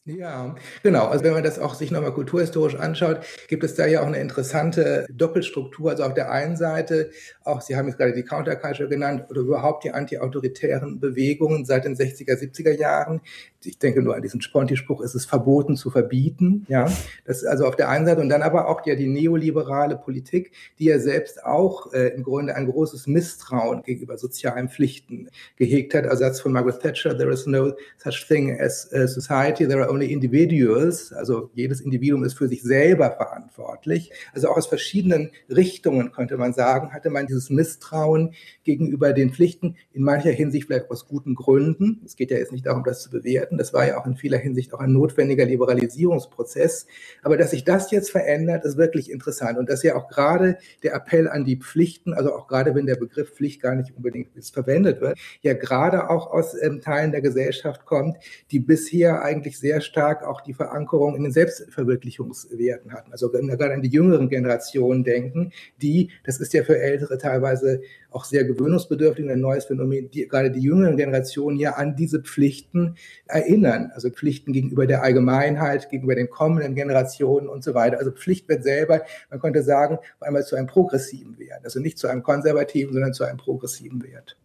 Ja, 0.06 0.54
genau. 0.84 1.06
Also 1.06 1.24
wenn 1.24 1.32
man 1.32 1.42
das 1.42 1.58
auch 1.58 1.74
sich 1.74 1.90
nochmal 1.90 2.14
kulturhistorisch 2.14 2.76
anschaut, 2.76 3.22
gibt 3.48 3.64
es 3.64 3.74
da 3.74 3.86
ja 3.86 4.02
auch 4.02 4.06
eine 4.06 4.20
interessante 4.20 5.04
Doppelstruktur. 5.12 5.90
Also 5.90 6.04
auf 6.04 6.14
der 6.14 6.30
einen 6.30 6.56
Seite, 6.56 7.10
auch 7.42 7.60
Sie 7.60 7.76
haben 7.76 7.88
jetzt 7.88 7.98
gerade 7.98 8.12
die 8.12 8.22
Counterculture 8.22 8.88
genannt, 8.88 9.24
oder 9.28 9.40
überhaupt 9.40 9.82
die 9.82 9.90
antiautoritären 9.90 11.00
Bewegungen 11.00 11.64
seit 11.64 11.86
den 11.86 11.96
60er, 11.96 12.38
70er 12.38 12.78
Jahren. 12.78 13.20
Ich 13.64 13.80
denke 13.80 14.00
nur 14.00 14.14
an 14.14 14.22
diesen 14.22 14.40
Sponti-Spruch, 14.40 15.02
es 15.02 15.16
ist 15.16 15.26
verboten 15.26 15.74
zu 15.74 15.90
verbieten. 15.90 16.64
Ja, 16.68 16.84
das 17.24 17.38
ist 17.38 17.46
also 17.46 17.66
auf 17.66 17.74
der 17.74 17.88
einen 17.88 18.06
Seite. 18.06 18.20
Und 18.20 18.28
dann 18.28 18.42
aber 18.42 18.68
auch 18.68 18.86
ja 18.86 18.94
die 18.94 19.08
neoliberale 19.08 19.96
Politik, 19.96 20.52
die 20.78 20.84
ja 20.84 21.00
selbst 21.00 21.44
auch 21.44 21.92
äh, 21.92 22.14
im 22.14 22.22
Grunde 22.22 22.54
ein 22.54 22.70
großes 22.70 23.08
Misstrauen 23.08 23.82
gegenüber 23.82 24.18
sozialen 24.18 24.68
Pflichten 24.68 25.30
gehegt 25.56 25.94
hat. 25.94 26.06
Also 26.06 26.26
von 26.40 26.52
Margaret 26.52 26.80
Thatcher, 26.80 27.18
there 27.18 27.32
is 27.32 27.44
no 27.46 27.72
such 27.96 28.28
thing 28.28 28.56
as 28.60 28.88
a 28.92 29.08
society, 29.08 29.66
there 29.66 29.82
are 29.82 29.95
only 29.96 30.12
individuals, 30.12 31.12
also 31.12 31.50
jedes 31.54 31.80
Individuum 31.80 32.24
ist 32.24 32.34
für 32.34 32.48
sich 32.48 32.62
selber 32.62 33.10
verantwortlich. 33.10 34.12
Also 34.34 34.48
auch 34.48 34.56
aus 34.56 34.66
verschiedenen 34.66 35.30
Richtungen 35.48 36.12
könnte 36.12 36.36
man 36.36 36.52
sagen, 36.52 36.92
hatte 36.92 37.10
man 37.10 37.26
dieses 37.26 37.50
Misstrauen 37.50 38.34
gegenüber 38.64 39.12
den 39.12 39.32
Pflichten, 39.32 39.76
in 39.92 40.02
mancher 40.02 40.30
Hinsicht 40.30 40.66
vielleicht 40.66 40.90
aus 40.90 41.08
guten 41.08 41.34
Gründen. 41.34 42.02
Es 42.04 42.16
geht 42.16 42.30
ja 42.30 42.36
jetzt 42.36 42.52
nicht 42.52 42.66
darum, 42.66 42.84
das 42.84 43.02
zu 43.02 43.10
bewerten. 43.10 43.56
Das 43.56 43.72
war 43.72 43.86
ja 43.86 43.98
auch 43.98 44.06
in 44.06 44.16
vieler 44.16 44.38
Hinsicht 44.38 44.74
auch 44.74 44.80
ein 44.80 44.92
notwendiger 44.92 45.46
Liberalisierungsprozess. 45.46 46.86
Aber 47.22 47.36
dass 47.36 47.50
sich 47.52 47.64
das 47.64 47.90
jetzt 47.90 48.10
verändert, 48.10 48.64
ist 48.64 48.76
wirklich 48.76 49.10
interessant. 49.10 49.58
Und 49.58 49.70
dass 49.70 49.82
ja 49.82 49.96
auch 49.96 50.08
gerade 50.08 50.58
der 50.82 50.94
Appell 50.94 51.28
an 51.28 51.44
die 51.44 51.56
Pflichten, 51.56 52.12
also 52.12 52.34
auch 52.34 52.48
gerade 52.48 52.74
wenn 52.74 52.86
der 52.86 52.96
Begriff 52.96 53.34
Pflicht 53.34 53.62
gar 53.62 53.74
nicht 53.74 53.96
unbedingt 53.96 54.28
verwendet 54.52 55.00
wird, 55.00 55.18
ja 55.40 55.54
gerade 55.54 56.10
auch 56.10 56.30
aus 56.30 56.54
ähm, 56.60 56.80
Teilen 56.80 57.12
der 57.12 57.22
Gesellschaft 57.22 57.86
kommt, 57.86 58.18
die 58.50 58.60
bisher 58.60 59.22
eigentlich 59.22 59.58
sehr 59.58 59.80
stark 59.86 60.24
auch 60.24 60.40
die 60.40 60.52
Verankerung 60.52 61.16
in 61.16 61.22
den 61.22 61.32
Selbstverwirklichungswerten 61.32 62.92
hatten. 62.92 63.12
Also 63.12 63.30
gerade 63.30 63.72
an 63.72 63.82
die 63.82 63.88
jüngeren 63.88 64.28
Generationen 64.28 65.04
denken, 65.04 65.52
die, 65.80 66.10
das 66.24 66.38
ist 66.40 66.52
ja 66.52 66.62
für 66.62 66.78
Ältere 66.78 67.18
teilweise 67.18 67.80
auch 68.10 68.24
sehr 68.24 68.44
gewöhnungsbedürftig 68.44 69.24
und 69.24 69.30
ein 69.30 69.40
neues 69.40 69.66
Phänomen, 69.66 70.10
die, 70.10 70.26
gerade 70.26 70.50
die 70.50 70.60
jüngeren 70.60 70.96
Generationen 70.96 71.58
ja 71.58 71.72
an 71.72 71.96
diese 71.96 72.20
Pflichten 72.20 72.96
erinnern. 73.26 73.90
Also 73.94 74.10
Pflichten 74.10 74.52
gegenüber 74.52 74.86
der 74.86 75.02
Allgemeinheit, 75.02 75.90
gegenüber 75.90 76.14
den 76.14 76.30
kommenden 76.30 76.74
Generationen 76.74 77.48
und 77.48 77.62
so 77.62 77.74
weiter. 77.74 77.98
Also 77.98 78.10
Pflicht 78.10 78.48
wird 78.48 78.62
selber, 78.62 79.02
man 79.30 79.40
könnte 79.40 79.62
sagen, 79.62 79.98
einmal 80.20 80.44
zu 80.44 80.56
einem 80.56 80.66
progressiven 80.66 81.38
Wert. 81.38 81.60
Also 81.64 81.80
nicht 81.80 81.98
zu 81.98 82.08
einem 82.08 82.22
konservativen, 82.22 82.92
sondern 82.92 83.12
zu 83.12 83.24
einem 83.24 83.38
progressiven 83.38 84.02
Wert. 84.02 84.36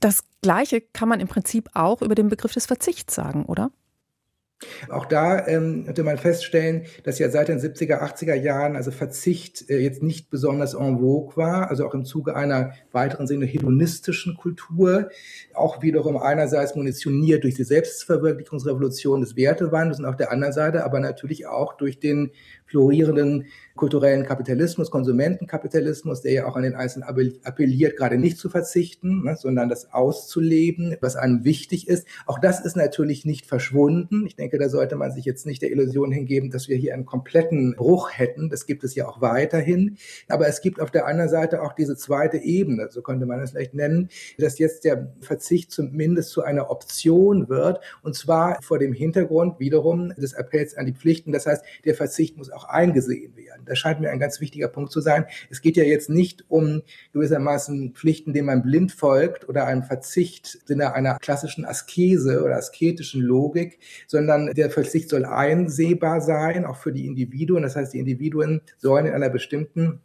Das 0.00 0.20
Gleiche 0.42 0.80
kann 0.80 1.08
man 1.08 1.20
im 1.20 1.28
Prinzip 1.28 1.70
auch 1.74 2.02
über 2.02 2.14
den 2.14 2.28
Begriff 2.28 2.52
des 2.52 2.66
Verzichts 2.66 3.14
sagen, 3.14 3.44
oder? 3.46 3.70
Auch 4.88 5.06
da 5.06 5.46
ähm, 5.46 5.84
könnte 5.84 6.02
man 6.04 6.18
feststellen, 6.18 6.86
dass 7.04 7.18
ja 7.18 7.30
seit 7.30 7.48
den 7.48 7.58
70er, 7.58 8.00
80er 8.02 8.34
Jahren 8.34 8.76
also 8.76 8.90
Verzicht 8.90 9.68
äh, 9.68 9.78
jetzt 9.78 10.02
nicht 10.02 10.30
besonders 10.30 10.74
en 10.74 10.98
vogue 10.98 11.36
war, 11.36 11.70
also 11.70 11.86
auch 11.86 11.94
im 11.94 12.04
Zuge 12.04 12.36
einer 12.36 12.72
weiteren 12.92 13.26
Sinne 13.26 13.46
hedonistischen 13.46 14.36
Kultur, 14.36 15.10
auch 15.54 15.82
wiederum 15.82 16.16
einerseits 16.16 16.74
munitioniert 16.74 17.44
durch 17.44 17.54
die 17.54 17.64
Selbstverwirklichungsrevolution 17.64 19.20
des 19.20 19.36
Wertewandels 19.36 19.98
und 19.98 20.06
auf 20.06 20.16
der 20.16 20.32
anderen 20.32 20.52
Seite 20.52 20.84
aber 20.84 21.00
natürlich 21.00 21.46
auch 21.46 21.76
durch 21.76 21.98
den 21.98 22.30
florierenden 22.68 23.46
kulturellen 23.78 24.24
Kapitalismus, 24.24 24.90
Konsumentenkapitalismus, 24.90 26.20
der 26.20 26.32
ja 26.32 26.46
auch 26.46 26.56
an 26.56 26.64
den 26.64 26.74
Einzelnen 26.74 27.08
appelliert, 27.44 27.96
gerade 27.96 28.18
nicht 28.18 28.36
zu 28.36 28.50
verzichten, 28.50 29.24
ne, 29.24 29.36
sondern 29.36 29.70
das 29.70 29.92
auszuleben, 29.92 30.96
was 31.00 31.16
einem 31.16 31.44
wichtig 31.44 31.88
ist. 31.88 32.06
Auch 32.26 32.38
das 32.38 32.60
ist 32.60 32.76
natürlich 32.76 33.24
nicht 33.24 33.46
verschwunden. 33.46 34.26
Ich 34.26 34.36
denke, 34.36 34.58
da 34.58 34.68
sollte 34.68 34.96
man 34.96 35.12
sich 35.12 35.24
jetzt 35.24 35.46
nicht 35.46 35.62
der 35.62 35.70
Illusion 35.70 36.12
hingeben, 36.12 36.50
dass 36.50 36.68
wir 36.68 36.76
hier 36.76 36.92
einen 36.92 37.06
kompletten 37.06 37.74
Bruch 37.76 38.10
hätten. 38.12 38.50
Das 38.50 38.66
gibt 38.66 38.84
es 38.84 38.94
ja 38.94 39.08
auch 39.08 39.22
weiterhin. 39.22 39.96
Aber 40.28 40.48
es 40.48 40.60
gibt 40.60 40.80
auf 40.80 40.90
der 40.90 41.06
anderen 41.06 41.30
Seite 41.30 41.62
auch 41.62 41.72
diese 41.72 41.96
zweite 41.96 42.38
Ebene, 42.38 42.88
so 42.90 43.00
könnte 43.00 43.26
man 43.26 43.40
es 43.40 43.52
vielleicht 43.52 43.74
nennen, 43.74 44.08
dass 44.38 44.58
jetzt 44.58 44.84
der 44.84 45.14
Verzicht 45.20 45.70
zumindest 45.70 46.30
zu 46.30 46.42
einer 46.42 46.70
Option 46.70 47.48
wird. 47.48 47.80
Und 48.02 48.16
zwar 48.16 48.60
vor 48.60 48.78
dem 48.78 48.92
Hintergrund 48.92 49.60
wiederum 49.60 50.12
des 50.16 50.34
Appells 50.34 50.76
an 50.76 50.86
die 50.86 50.92
Pflichten. 50.92 51.32
Das 51.32 51.46
heißt, 51.46 51.64
der 51.84 51.94
Verzicht 51.94 52.36
muss 52.36 52.50
auch 52.58 52.64
eingesehen 52.64 53.36
werden. 53.36 53.62
Das 53.66 53.78
scheint 53.78 54.00
mir 54.00 54.10
ein 54.10 54.18
ganz 54.18 54.40
wichtiger 54.40 54.68
Punkt 54.68 54.90
zu 54.90 55.00
sein. 55.00 55.26
Es 55.50 55.60
geht 55.60 55.76
ja 55.76 55.84
jetzt 55.84 56.10
nicht 56.10 56.44
um 56.48 56.82
gewissermaßen 57.12 57.92
Pflichten, 57.94 58.32
denen 58.32 58.46
man 58.46 58.62
blind 58.62 58.92
folgt 58.92 59.48
oder 59.48 59.66
einem 59.66 59.84
Verzicht 59.84 60.56
im 60.62 60.66
Sinne 60.66 60.94
einer 60.94 61.18
klassischen 61.18 61.64
Askese 61.64 62.42
oder 62.42 62.56
asketischen 62.56 63.22
Logik, 63.22 63.78
sondern 64.06 64.52
der 64.54 64.70
Verzicht 64.70 65.08
soll 65.08 65.24
einsehbar 65.24 66.20
sein, 66.20 66.64
auch 66.64 66.76
für 66.76 66.92
die 66.92 67.06
Individuen. 67.06 67.62
Das 67.62 67.76
heißt, 67.76 67.94
die 67.94 67.98
Individuen 67.98 68.60
sollen 68.78 69.06
in 69.06 69.12
einer 69.12 69.30
bestimmten 69.30 70.00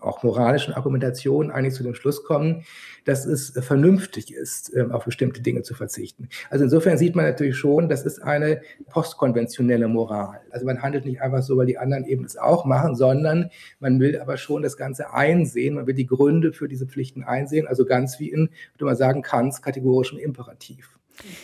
auch 0.00 0.22
moralischen 0.22 0.74
Argumentationen 0.74 1.50
eigentlich 1.50 1.74
zu 1.74 1.82
dem 1.82 1.94
Schluss 1.94 2.24
kommen, 2.24 2.64
dass 3.04 3.26
es 3.26 3.50
vernünftig 3.64 4.32
ist, 4.32 4.74
ähm, 4.74 4.92
auf 4.92 5.04
bestimmte 5.04 5.40
Dinge 5.40 5.62
zu 5.62 5.74
verzichten. 5.74 6.28
Also 6.50 6.64
insofern 6.64 6.98
sieht 6.98 7.16
man 7.16 7.24
natürlich 7.24 7.56
schon, 7.56 7.88
das 7.88 8.04
ist 8.04 8.22
eine 8.22 8.60
postkonventionelle 8.90 9.88
Moral. 9.88 10.40
Also 10.50 10.66
man 10.66 10.82
handelt 10.82 11.06
nicht 11.06 11.20
einfach 11.20 11.42
so, 11.42 11.56
weil 11.56 11.66
die 11.66 11.78
anderen 11.78 12.04
eben 12.04 12.24
es 12.24 12.36
auch 12.36 12.64
machen, 12.64 12.94
sondern 12.94 13.50
man 13.78 14.00
will 14.00 14.20
aber 14.20 14.36
schon 14.36 14.62
das 14.62 14.76
Ganze 14.76 15.12
einsehen, 15.12 15.74
man 15.74 15.86
will 15.86 15.94
die 15.94 16.06
Gründe 16.06 16.52
für 16.52 16.68
diese 16.68 16.86
Pflichten 16.86 17.24
einsehen, 17.24 17.66
also 17.66 17.84
ganz 17.84 18.20
wie 18.20 18.30
in, 18.30 18.50
würde 18.74 18.84
man 18.84 18.96
sagen, 18.96 19.22
Kants 19.22 19.62
kategorischem 19.62 20.18
Imperativ. 20.18 20.99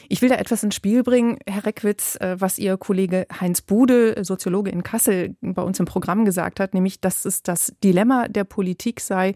Ich 0.08 0.22
will 0.22 0.28
da 0.28 0.36
etwas 0.36 0.62
ins 0.62 0.74
Spiel 0.74 1.02
bringen, 1.02 1.38
Herr 1.46 1.64
Reckwitz, 1.64 2.16
äh, 2.16 2.36
was 2.38 2.58
Ihr 2.58 2.76
Kollege 2.76 3.26
Heinz 3.40 3.60
Bude, 3.60 4.24
Soziologe 4.24 4.70
in 4.70 4.82
Kassel, 4.82 5.36
bei 5.40 5.62
uns 5.62 5.78
im 5.80 5.86
Programm 5.86 6.24
gesagt 6.24 6.60
hat, 6.60 6.74
nämlich, 6.74 7.00
dass 7.00 7.24
es 7.24 7.42
das 7.42 7.74
Dilemma 7.82 8.28
der 8.28 8.44
Politik 8.44 9.00
sei, 9.00 9.34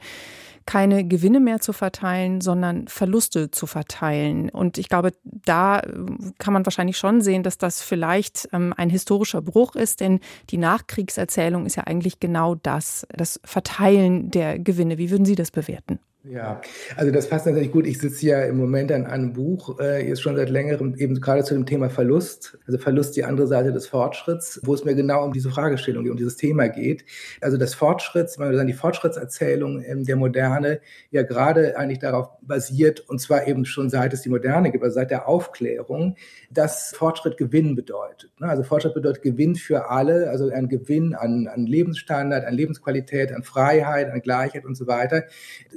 keine 0.66 1.04
Gewinne 1.04 1.40
mehr 1.40 1.60
zu 1.60 1.72
verteilen, 1.72 2.40
sondern 2.40 2.86
Verluste 2.86 3.50
zu 3.50 3.66
verteilen. 3.66 4.50
Und 4.50 4.78
ich 4.78 4.88
glaube, 4.88 5.12
da 5.24 5.80
äh, 5.80 5.92
kann 6.38 6.52
man 6.52 6.64
wahrscheinlich 6.64 6.96
schon 6.96 7.20
sehen, 7.20 7.42
dass 7.42 7.58
das 7.58 7.82
vielleicht 7.82 8.48
ähm, 8.52 8.74
ein 8.76 8.90
historischer 8.90 9.42
Bruch 9.42 9.74
ist, 9.74 10.00
denn 10.00 10.20
die 10.50 10.58
Nachkriegserzählung 10.58 11.66
ist 11.66 11.76
ja 11.76 11.84
eigentlich 11.84 12.20
genau 12.20 12.54
das, 12.54 13.06
das 13.14 13.40
Verteilen 13.44 14.30
der 14.30 14.58
Gewinne. 14.58 14.98
Wie 14.98 15.10
würden 15.10 15.24
Sie 15.24 15.34
das 15.34 15.50
bewerten? 15.50 15.98
Ja, 16.22 16.60
also 16.96 17.10
das 17.10 17.30
passt 17.30 17.46
natürlich 17.46 17.72
gut. 17.72 17.86
Ich 17.86 17.98
sitze 17.98 18.26
ja 18.26 18.42
im 18.42 18.58
Moment 18.58 18.92
an 18.92 19.06
einem 19.06 19.32
Buch, 19.32 19.80
äh, 19.80 20.06
jetzt 20.06 20.20
schon 20.20 20.36
seit 20.36 20.50
längerem, 20.50 20.94
eben 20.96 21.18
gerade 21.18 21.44
zu 21.44 21.54
dem 21.54 21.64
Thema 21.64 21.88
Verlust. 21.88 22.58
Also 22.66 22.78
Verlust, 22.78 23.16
die 23.16 23.24
andere 23.24 23.46
Seite 23.46 23.72
des 23.72 23.86
Fortschritts, 23.86 24.60
wo 24.62 24.74
es 24.74 24.84
mir 24.84 24.94
genau 24.94 25.24
um 25.24 25.32
diese 25.32 25.48
Fragestellung, 25.48 26.06
um 26.10 26.18
dieses 26.18 26.36
Thema 26.36 26.68
geht. 26.68 27.06
Also 27.40 27.56
das 27.56 27.72
Fortschritts, 27.72 28.36
man 28.36 28.48
würde 28.48 28.58
sagen, 28.58 28.68
die 28.68 28.74
Fortschrittserzählung 28.74 29.82
ähm, 29.82 30.04
der 30.04 30.16
Moderne 30.16 30.80
ja 31.10 31.22
gerade 31.22 31.78
eigentlich 31.78 32.00
darauf 32.00 32.28
basiert, 32.42 33.00
und 33.08 33.18
zwar 33.18 33.46
eben 33.46 33.64
schon 33.64 33.88
seit 33.88 34.12
es 34.12 34.20
die 34.20 34.28
Moderne 34.28 34.70
gibt, 34.70 34.84
also 34.84 34.96
seit 34.96 35.10
der 35.10 35.26
Aufklärung, 35.26 36.16
dass 36.50 36.94
Fortschritt 36.94 37.38
Gewinn 37.38 37.74
bedeutet. 37.74 38.30
Ne? 38.38 38.46
Also 38.46 38.62
Fortschritt 38.62 38.92
bedeutet 38.92 39.22
Gewinn 39.22 39.54
für 39.54 39.88
alle, 39.88 40.28
also 40.28 40.50
ein 40.50 40.68
Gewinn 40.68 41.14
an, 41.14 41.46
an 41.46 41.64
Lebensstandard, 41.64 42.44
an 42.44 42.52
Lebensqualität, 42.52 43.32
an 43.32 43.42
Freiheit, 43.42 44.10
an 44.10 44.20
Gleichheit 44.20 44.66
und 44.66 44.74
so 44.74 44.86
weiter. 44.86 45.24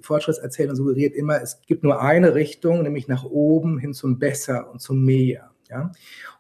Fortschritt 0.02 0.33
Fortschrittserzählung 0.34 0.76
suggeriert 0.76 1.16
immer, 1.16 1.42
es 1.42 1.62
gibt 1.66 1.84
nur 1.84 2.02
eine 2.02 2.36
Richtung, 2.36 2.84
nämlich 2.84 3.08
nach 3.08 3.24
oben 3.24 3.78
hin 3.78 3.94
zum 3.94 4.20
Besser 4.20 4.70
und 4.72 4.82
zum 4.82 5.04
Mehr. 5.04 5.52
Ja? 5.70 5.92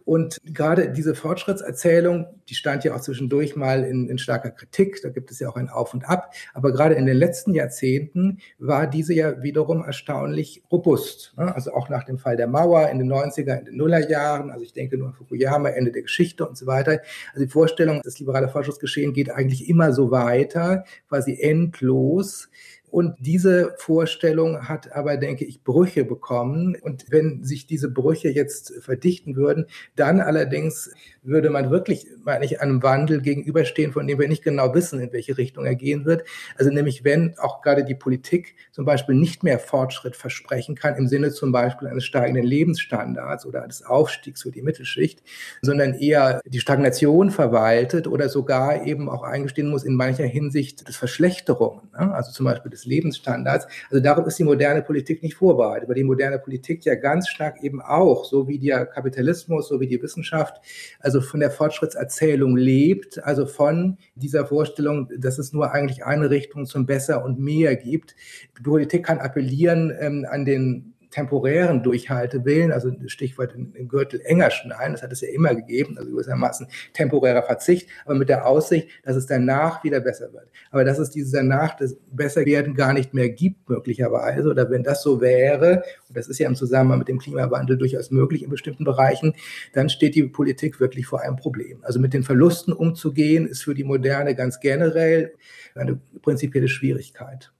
Und 0.06 0.38
gerade 0.44 0.90
diese 0.92 1.16
Fortschrittserzählung, 1.16 2.26
die 2.50 2.56
stand 2.56 2.84
ja 2.84 2.94
auch 2.94 3.00
zwischendurch 3.00 3.56
mal 3.56 3.86
in, 3.86 4.10
in, 4.10 4.18
starker 4.18 4.52
Kritik, 4.52 5.02
da 5.02 5.10
gibt 5.10 5.32
es 5.32 5.40
ja 5.40 5.48
auch 5.48 5.56
ein 5.56 5.70
Auf 5.70 5.94
und 5.94 6.04
Ab, 6.10 6.34
aber 6.54 6.74
gerade 6.74 6.96
in 6.96 7.06
den 7.06 7.16
letzten 7.16 7.54
Jahrzehnten 7.54 8.40
war 8.60 8.86
diese 8.86 9.14
ja 9.14 9.42
wiederum 9.42 9.84
erstaunlich 9.84 10.62
robust. 10.70 11.34
Ne? 11.38 11.56
Also 11.56 11.74
auch 11.74 11.88
nach 11.88 12.04
dem 12.04 12.18
Fall 12.18 12.36
der 12.36 12.48
Mauer 12.48 12.90
in 12.90 13.00
den 13.00 13.12
90er, 13.12 13.60
in 13.60 13.66
den 13.66 13.78
Nullerjahren, 13.78 14.52
also 14.52 14.66
ich 14.66 14.74
denke 14.74 14.98
nur 14.98 15.08
an 15.08 15.14
Fukuyama, 15.14 15.70
Ende 15.70 15.94
der 15.94 16.02
Geschichte 16.02 16.46
und 16.46 16.58
so 16.58 16.66
weiter. 16.66 17.00
Also 17.34 17.46
die 17.46 17.52
Vorstellung, 17.52 18.02
das 18.04 18.20
liberale 18.20 18.50
Fortschrittsgeschehen 18.50 19.14
geht 19.14 19.32
eigentlich 19.32 19.70
immer 19.70 19.94
so 19.94 20.12
weiter, 20.12 20.84
quasi 21.08 21.40
endlos. 21.40 22.50
Und 22.94 23.16
diese 23.22 23.74
Vorstellung 23.80 24.70
hat 24.70 24.92
aber, 24.92 25.18
denke 25.18 25.46
ich, 25.46 25.64
Brüche 25.64 26.06
bekommen. 26.06 26.78
Und 26.80 27.06
wenn 27.10 27.44
sich 27.44 27.66
diese 27.66 27.90
Brüche 27.90 28.30
jetzt 28.30 28.72
verdichten 28.82 29.36
würden, 29.36 29.66
dann 29.96 30.22
allerdings 30.22 30.92
würde 31.24 31.50
man 31.50 31.72
wirklich, 31.72 32.08
meine 32.24 32.46
ich, 32.46 32.62
einem 32.62 32.84
Wandel 32.84 33.22
gegenüberstehen, 33.22 33.92
von 33.92 34.08
dem 34.08 34.20
wir 34.20 34.27
nicht 34.27 34.44
genau 34.44 34.74
wissen, 34.74 35.00
in 35.00 35.12
welche 35.13 35.38
Richtung 35.38 35.65
er 35.65 35.75
gehen 35.75 36.06
wird. 36.06 36.24
Also 36.58 36.72
nämlich, 36.72 37.03
wenn 37.03 37.36
auch 37.39 37.62
gerade 37.62 37.84
die 37.84 37.96
Politik 37.96 38.56
zum 38.72 38.86
Beispiel 38.86 39.15
nicht 39.15 39.44
mehr 39.44 39.60
Fortschritt 39.60 40.15
versprechen 40.15 40.75
kann, 40.75 40.96
im 40.96 41.08
Sinne 41.08 41.32
zum 41.32 41.51
Beispiel 41.51 41.88
eines 41.88 42.06
steigenden 42.06 42.44
Lebensstandards 42.44 43.46
oder 43.46 43.63
eines 43.63 43.84
Aufstiegs 43.84 44.44
für 44.44 44.51
die 44.51 44.62
Mittelschicht, 44.62 45.24
sondern 45.62 45.94
eher 45.94 46.42
die 46.46 46.60
Stagnation 46.60 47.32
verwaltet 47.32 48.08
oder 48.08 48.30
sogar 48.30 48.86
eben 48.86 49.10
auch 49.10 49.24
eingestehen 49.24 49.70
muss 49.70 49.84
in 49.84 49.96
mancher 49.96 50.25
Hinsicht 50.25 50.88
des 50.88 50.96
Verschlechterungen, 50.96 51.89
ne? 51.94 52.13
also 52.13 52.32
zum 52.32 52.46
Beispiel 52.46 52.72
des 52.72 52.86
Lebensstandards. 52.86 53.68
Also 53.89 54.03
darauf 54.03 54.27
ist 54.27 54.39
die 54.39 54.44
moderne 54.44 54.82
Politik 54.82 55.24
nicht 55.24 55.36
vorbereitet, 55.36 55.88
weil 55.88 55.96
die 55.96 56.03
moderne 56.03 56.39
Politik 56.39 56.86
ja 56.86 56.96
ganz 56.96 57.30
stark 57.30 57.63
eben 57.63 57.82
auch, 57.82 58.25
so 58.25 58.48
wie 58.48 58.60
der 58.60 58.86
Kapitalismus, 58.86 59.68
so 59.68 59.80
wie 59.80 59.88
die 59.88 60.01
Wissenschaft, 60.01 60.62
also 61.00 61.12
von 61.22 61.39
der 61.39 61.51
Fortschrittserzählung 61.51 62.55
lebt, 62.55 63.24
also 63.24 63.46
von 63.46 63.98
dieser 64.15 64.46
Vorstellung, 64.46 65.10
dass 65.17 65.38
es 65.38 65.53
nur 65.53 65.72
eigentlich 65.72 66.05
eine 66.05 66.29
Richtung 66.29 66.65
zum 66.65 66.86
Besser 66.86 67.24
und 67.24 67.39
mehr 67.39 67.75
gibt. 67.75 68.15
Die 68.58 68.63
Politik 68.63 69.05
kann 69.05 69.20
appellieren 69.20 69.93
ähm, 70.00 70.25
an 70.29 70.46
den 70.46 70.93
temporären 71.13 71.84
Durchhaltewillen, 71.84 72.72
also 72.72 72.91
Stichwort 73.05 73.53
im 73.55 73.88
Gürtel 73.88 74.20
enger 74.25 74.50
schneiden, 74.50 74.93
das 74.93 75.03
hat 75.03 75.12
es 75.12 75.22
ja 75.22 75.29
immer 75.29 75.53
gegeben, 75.53 75.96
also 75.98 76.10
gewissermaßen 76.10 76.67
temporärer 76.93 77.43
Verzicht, 77.43 77.88
aber 78.03 78.15
mit 78.15 78.29
der 78.29 78.48
Aussicht, 78.48 78.89
dass 79.03 79.15
es 79.15 79.27
danach 79.27 79.84
wieder 79.84 80.00
besser 80.00 80.34
wird. 80.34 80.48
Aber 80.72 80.84
dass 80.84 80.98
es 80.98 81.12
dieses 81.12 81.32
danach 81.32 81.77
das 81.77 81.96
Besserwerden 82.12 82.74
gar 82.74 82.93
nicht 82.93 83.13
mehr 83.13 83.29
gibt, 83.29 83.70
möglicherweise, 83.70 84.50
oder 84.50 84.72
wenn 84.72 84.82
das 84.82 85.03
so 85.03 85.22
wäre, 85.22 85.84
und 86.10 86.17
das 86.17 86.27
ist 86.27 86.39
ja 86.39 86.48
im 86.48 86.55
Zusammenhang 86.55 87.00
mit 87.00 87.08
dem 87.08 87.20
Klimawandel 87.20 87.77
durchaus 87.77 88.10
möglich 88.10 88.41
in 88.41 88.50
bestimmten 88.50 88.84
Bereichen, 88.84 89.36
dann 89.74 89.89
steht 89.89 90.15
die 90.15 90.24
Politik 90.24 90.79
wirklich 90.79 91.05
vor 91.05 91.22
einem 91.22 91.36
Problem. 91.36 91.84
Also 91.84 92.00
mit 92.00 92.13
den 92.15 92.24
Verlusten 92.24 92.74
umzugehen, 92.74 93.46
ist 93.46 93.63
für 93.63 93.75
die 93.75 93.84
Moderne 93.84 94.34
ganz 94.34 94.60
generell 94.60 95.34
eine 95.75 96.00
prinzipielle 96.24 96.67
Schwierigkeit. 96.67 97.53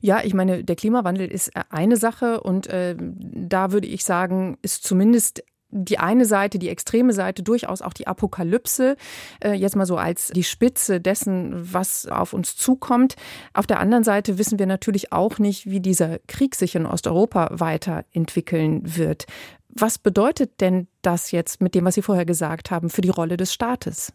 Ja, 0.00 0.20
ich 0.22 0.34
meine, 0.34 0.64
der 0.64 0.76
Klimawandel 0.76 1.28
ist 1.28 1.48
äh, 1.48 1.62
eine 1.70 1.96
Sache 1.96 2.40
und 2.40 2.66
äh, 2.66 2.96
da 2.98 3.72
würde 3.72 3.86
ich 3.86 4.04
sagen, 4.04 4.58
ist 4.62 4.84
zumindest 4.84 5.42
die 5.74 5.98
eine 5.98 6.24
Seite, 6.24 6.58
die 6.58 6.68
extreme 6.68 7.12
Seite, 7.12 7.42
durchaus 7.42 7.82
auch 7.82 7.92
die 7.92 8.06
Apokalypse, 8.06 8.96
äh, 9.42 9.52
jetzt 9.52 9.74
mal 9.74 9.86
so 9.86 9.96
als 9.96 10.28
die 10.28 10.44
Spitze 10.44 11.00
dessen, 11.00 11.52
was 11.72 12.06
auf 12.06 12.32
uns 12.32 12.56
zukommt. 12.56 13.16
Auf 13.52 13.66
der 13.66 13.80
anderen 13.80 14.04
Seite 14.04 14.38
wissen 14.38 14.58
wir 14.58 14.66
natürlich 14.66 15.12
auch 15.12 15.38
nicht, 15.38 15.68
wie 15.68 15.80
dieser 15.80 16.20
Krieg 16.28 16.54
sich 16.54 16.76
in 16.76 16.86
Osteuropa 16.86 17.48
weiterentwickeln 17.50 18.96
wird. 18.96 19.26
Was 19.68 19.98
bedeutet 19.98 20.60
denn 20.60 20.86
das 21.02 21.32
jetzt 21.32 21.60
mit 21.60 21.74
dem, 21.74 21.84
was 21.84 21.96
Sie 21.96 22.02
vorher 22.02 22.24
gesagt 22.24 22.70
haben, 22.70 22.88
für 22.88 23.00
die 23.00 23.10
Rolle 23.10 23.36
des 23.36 23.52
Staates? 23.52 24.12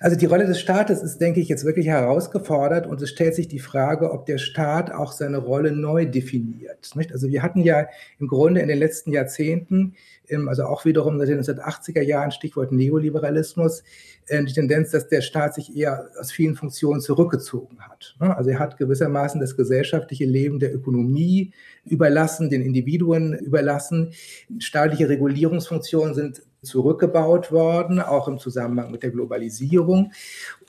Also 0.00 0.16
die 0.16 0.26
Rolle 0.26 0.46
des 0.46 0.60
Staates 0.60 1.02
ist, 1.02 1.18
denke 1.18 1.40
ich, 1.40 1.48
jetzt 1.48 1.64
wirklich 1.64 1.86
herausgefordert 1.86 2.86
und 2.86 3.00
es 3.00 3.10
stellt 3.10 3.34
sich 3.34 3.48
die 3.48 3.58
Frage, 3.58 4.12
ob 4.12 4.26
der 4.26 4.38
Staat 4.38 4.92
auch 4.92 5.12
seine 5.12 5.38
Rolle 5.38 5.72
neu 5.72 6.06
definiert. 6.06 6.90
Nicht? 6.94 7.12
Also 7.12 7.28
wir 7.28 7.42
hatten 7.42 7.62
ja 7.62 7.86
im 8.18 8.28
Grunde 8.28 8.60
in 8.60 8.68
den 8.68 8.78
letzten 8.78 9.12
Jahrzehnten, 9.12 9.94
also 10.46 10.64
auch 10.64 10.84
wiederum 10.84 11.18
seit 11.18 11.28
den 11.28 11.40
1980er 11.40 12.02
Jahren, 12.02 12.30
Stichwort 12.30 12.72
Neoliberalismus, 12.72 13.82
äh, 14.26 14.42
die 14.44 14.52
Tendenz, 14.52 14.90
dass 14.90 15.08
der 15.08 15.20
Staat 15.20 15.54
sich 15.54 15.76
eher 15.76 16.08
aus 16.18 16.32
vielen 16.32 16.54
Funktionen 16.54 17.00
zurückgezogen 17.00 17.80
hat. 17.80 18.16
Ne? 18.20 18.36
Also 18.36 18.50
er 18.50 18.58
hat 18.58 18.76
gewissermaßen 18.78 19.40
das 19.40 19.56
gesellschaftliche 19.56 20.24
Leben 20.24 20.58
der 20.58 20.74
Ökonomie 20.74 21.52
überlassen, 21.84 22.50
den 22.50 22.62
Individuen 22.62 23.34
überlassen. 23.34 24.12
Staatliche 24.58 25.08
Regulierungsfunktionen 25.08 26.14
sind 26.14 26.42
zurückgebaut 26.64 27.52
worden, 27.52 28.00
auch 28.00 28.26
im 28.28 28.38
Zusammenhang 28.38 28.90
mit 28.90 29.02
der 29.02 29.10
Globalisierung. 29.10 30.12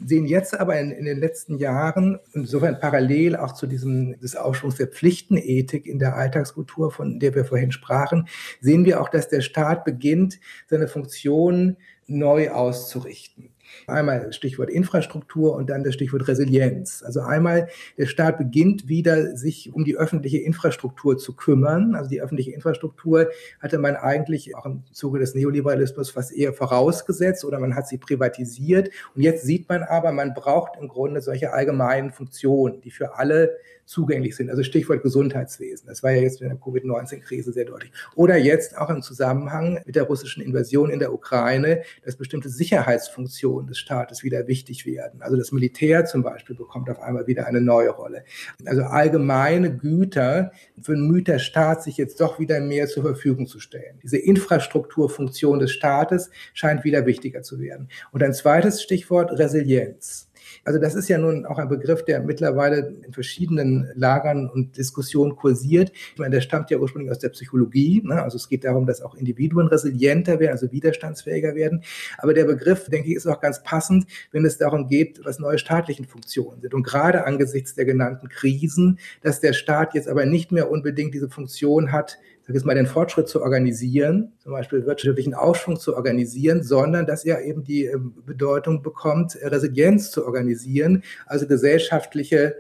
Sehen 0.06 0.26
jetzt 0.26 0.60
aber 0.60 0.80
in, 0.80 0.92
in 0.92 1.06
den 1.06 1.20
letzten 1.20 1.58
Jahren, 1.58 2.20
insofern 2.34 2.80
parallel 2.80 3.36
auch 3.36 3.54
zu 3.54 3.66
diesem 3.68 4.20
des 4.20 4.36
Aufschwungs 4.36 4.76
der 4.76 4.88
Pflichtenethik 4.88 5.88
in 5.88 6.00
der 6.00 6.16
Alltagskultur, 6.16 6.92
von 6.92 7.20
der 7.20 7.34
wir 7.34 7.46
vorhin 7.46 7.72
sprachen, 7.72 8.28
sehen 8.62 8.86
wir 8.86 9.02
auch, 9.02 9.10
dass 9.10 9.30
der 9.30 9.42
Staat 9.42 9.86
beginnt, 9.86 10.40
seine 10.68 10.88
Funktionen 10.88 11.78
neu 12.08 12.52
auszurichten. 12.52 13.55
Einmal 13.88 14.34
Stichwort 14.34 14.70
Infrastruktur 14.70 15.56
und 15.56 15.70
dann 15.70 15.84
das 15.84 15.94
Stichwort 15.94 16.28
Resilienz. 16.28 17.04
Also 17.04 17.22
einmal, 17.22 17.68
der 17.98 18.08
Staat 18.08 18.38
beginnt 18.38 18.88
wieder, 18.88 19.36
sich 19.36 19.74
um 19.74 19.86
die 19.86 19.96
öffentliche 19.96 20.40
Infrastruktur 20.40 21.18
zu 21.18 21.36
kümmern. 21.36 21.96
Also 21.96 22.10
die 22.10 22.22
öffentliche 22.22 22.52
Infrastruktur 22.52 23.30
hatte 23.60 23.78
man 23.78 23.96
eigentlich 23.96 24.56
auch 24.56 24.66
im 24.66 24.84
Zuge 24.92 25.20
des 25.20 25.36
Neoliberalismus 25.36 26.10
fast 26.12 26.34
eher 26.34 26.54
vorausgesetzt 26.54 27.46
oder 27.46 27.60
man 27.60 27.76
hat 27.76 27.88
sie 27.88 27.98
privatisiert. 27.98 28.90
Und 29.16 29.22
jetzt 29.22 29.46
sieht 29.46 29.70
man 29.70 29.84
aber, 29.84 30.12
man 30.12 30.34
braucht 30.34 30.78
im 30.80 30.88
Grunde 30.88 31.22
solche 31.22 31.54
allgemeinen 31.54 32.12
Funktionen, 32.12 32.82
die 32.82 32.92
für 32.92 33.18
alle 33.18 33.56
zugänglich 33.86 34.36
sind. 34.36 34.50
Also 34.50 34.64
Stichwort 34.64 35.04
Gesundheitswesen. 35.04 35.88
Das 35.88 36.04
war 36.04 36.12
ja 36.12 36.22
jetzt 36.22 36.42
in 36.42 36.50
der 36.50 36.58
Covid-19-Krise 36.58 37.52
sehr 37.52 37.66
deutlich. 37.66 37.92
Oder 38.16 38.38
jetzt 38.38 38.78
auch 38.78 38.90
im 38.90 39.02
Zusammenhang 39.02 39.80
mit 39.86 39.96
der 39.96 40.04
russischen 40.04 40.42
Invasion 40.42 40.90
in 40.90 41.00
der 41.00 41.14
Ukraine, 41.14 41.84
dass 42.04 42.16
bestimmte 42.16 42.50
Sicherheitsfunktionen 42.50 43.68
des 43.68 43.78
Staates 43.78 44.24
wieder 44.24 44.48
wichtig 44.48 44.86
werden. 44.86 45.22
Also 45.22 45.38
das 45.38 45.52
Militär 45.52 46.06
zum 46.06 46.24
Beispiel 46.24 46.56
bekommt 46.56 46.90
auf 46.90 47.00
einmal 47.00 47.28
wieder 47.28 47.46
eine 47.48 47.62
neue 47.62 47.90
Rolle. 47.90 48.24
Also 48.66 48.82
allgemeine 48.84 49.76
Güter 49.76 50.52
bemüht 50.76 51.28
der 51.28 51.40
Staat 51.40 51.84
sich 51.84 51.98
jetzt 51.98 52.20
doch 52.20 52.40
wieder 52.40 52.60
mehr 52.60 52.88
zur 52.88 53.04
Verfügung 53.04 53.48
zu 53.48 53.60
stellen. 53.60 54.00
Diese 54.04 54.18
Infrastrukturfunktion 54.18 55.60
des 55.60 55.72
Staates 55.72 56.30
scheint 56.54 56.84
wieder 56.84 57.06
wichtiger 57.06 57.42
zu 57.42 57.60
werden. 57.60 57.90
Und 58.12 58.24
ein 58.24 58.34
zweites 58.34 58.82
Stichwort 58.82 59.32
Resilienz. 59.32 60.30
Also 60.66 60.80
das 60.80 60.96
ist 60.96 61.08
ja 61.08 61.20
nun 61.20 61.46
auch 61.46 61.60
ein 61.60 61.70
Begriff, 61.70 62.04
der 62.04 62.22
mittlerweile 62.22 62.96
in 63.06 63.14
verschiedenen 63.14 63.88
Lagern 63.94 64.50
und 64.50 64.78
Diskussionen 64.78 65.36
kursiert. 65.36 65.92
Ich 66.14 66.18
meine, 66.18 66.32
der 66.32 66.42
stammt 66.42 66.72
ja 66.72 66.80
ursprünglich 66.80 67.12
aus 67.12 67.20
der 67.20 67.30
Psychologie. 67.30 68.02
Ne? 68.04 68.22
Also 68.22 68.38
es 68.38 68.50
geht 68.50 68.64
darum, 68.64 68.88
dass 68.88 69.04
auch 69.04 69.14
Individuen 69.14 69.68
resilienter 69.68 70.40
werden, 70.40 70.54
also 70.54 70.72
widerstandsfähiger 70.72 71.54
werden. 71.54 71.84
Aber 72.18 72.34
der 72.34 72.46
Begriff, 72.46 72.90
denke 72.90 73.10
ich, 73.10 73.16
ist 73.16 73.28
auch 73.28 73.42
ganz 73.42 73.62
passend, 73.62 74.08
wenn 74.32 74.44
es 74.44 74.58
darum 74.58 74.88
geht, 74.88 75.24
was 75.24 75.38
neue 75.38 75.60
staatlichen 75.60 76.06
Funktionen 76.06 76.62
sind. 76.62 76.74
Und 76.74 76.82
gerade 76.82 77.26
angesichts 77.26 77.76
der 77.76 77.86
genannten 77.86 78.28
Krisen, 78.28 78.98
dass 79.22 79.40
der 79.40 79.54
Staat 79.54 79.94
jetzt 79.94 80.10
aber 80.10 80.26
nicht 80.26 80.52
mehr 80.52 80.72
unbedingt 80.72 81.14
diese 81.14 81.30
Funktion 81.30 81.92
hat, 81.92 82.18
sag 82.46 82.54
jetzt 82.54 82.66
mal, 82.66 82.76
den 82.76 82.86
Fortschritt 82.86 83.28
zu 83.28 83.42
organisieren, 83.42 84.34
zum 84.40 84.52
Beispiel 84.52 84.86
wirtschaftlichen 84.86 85.34
Aufschwung 85.34 85.80
zu 85.80 85.96
organisieren, 85.96 86.62
sondern 86.62 87.08
dass 87.08 87.26
er 87.26 87.44
eben 87.44 87.64
die 87.64 87.86
ähm, 87.86 88.14
Bedeutung 88.26 88.84
bekommt, 88.84 89.38
Resilienz 89.42 90.12
zu 90.12 90.26
organisieren, 90.26 91.04
also 91.26 91.48
gesellschaftliche 91.48 92.56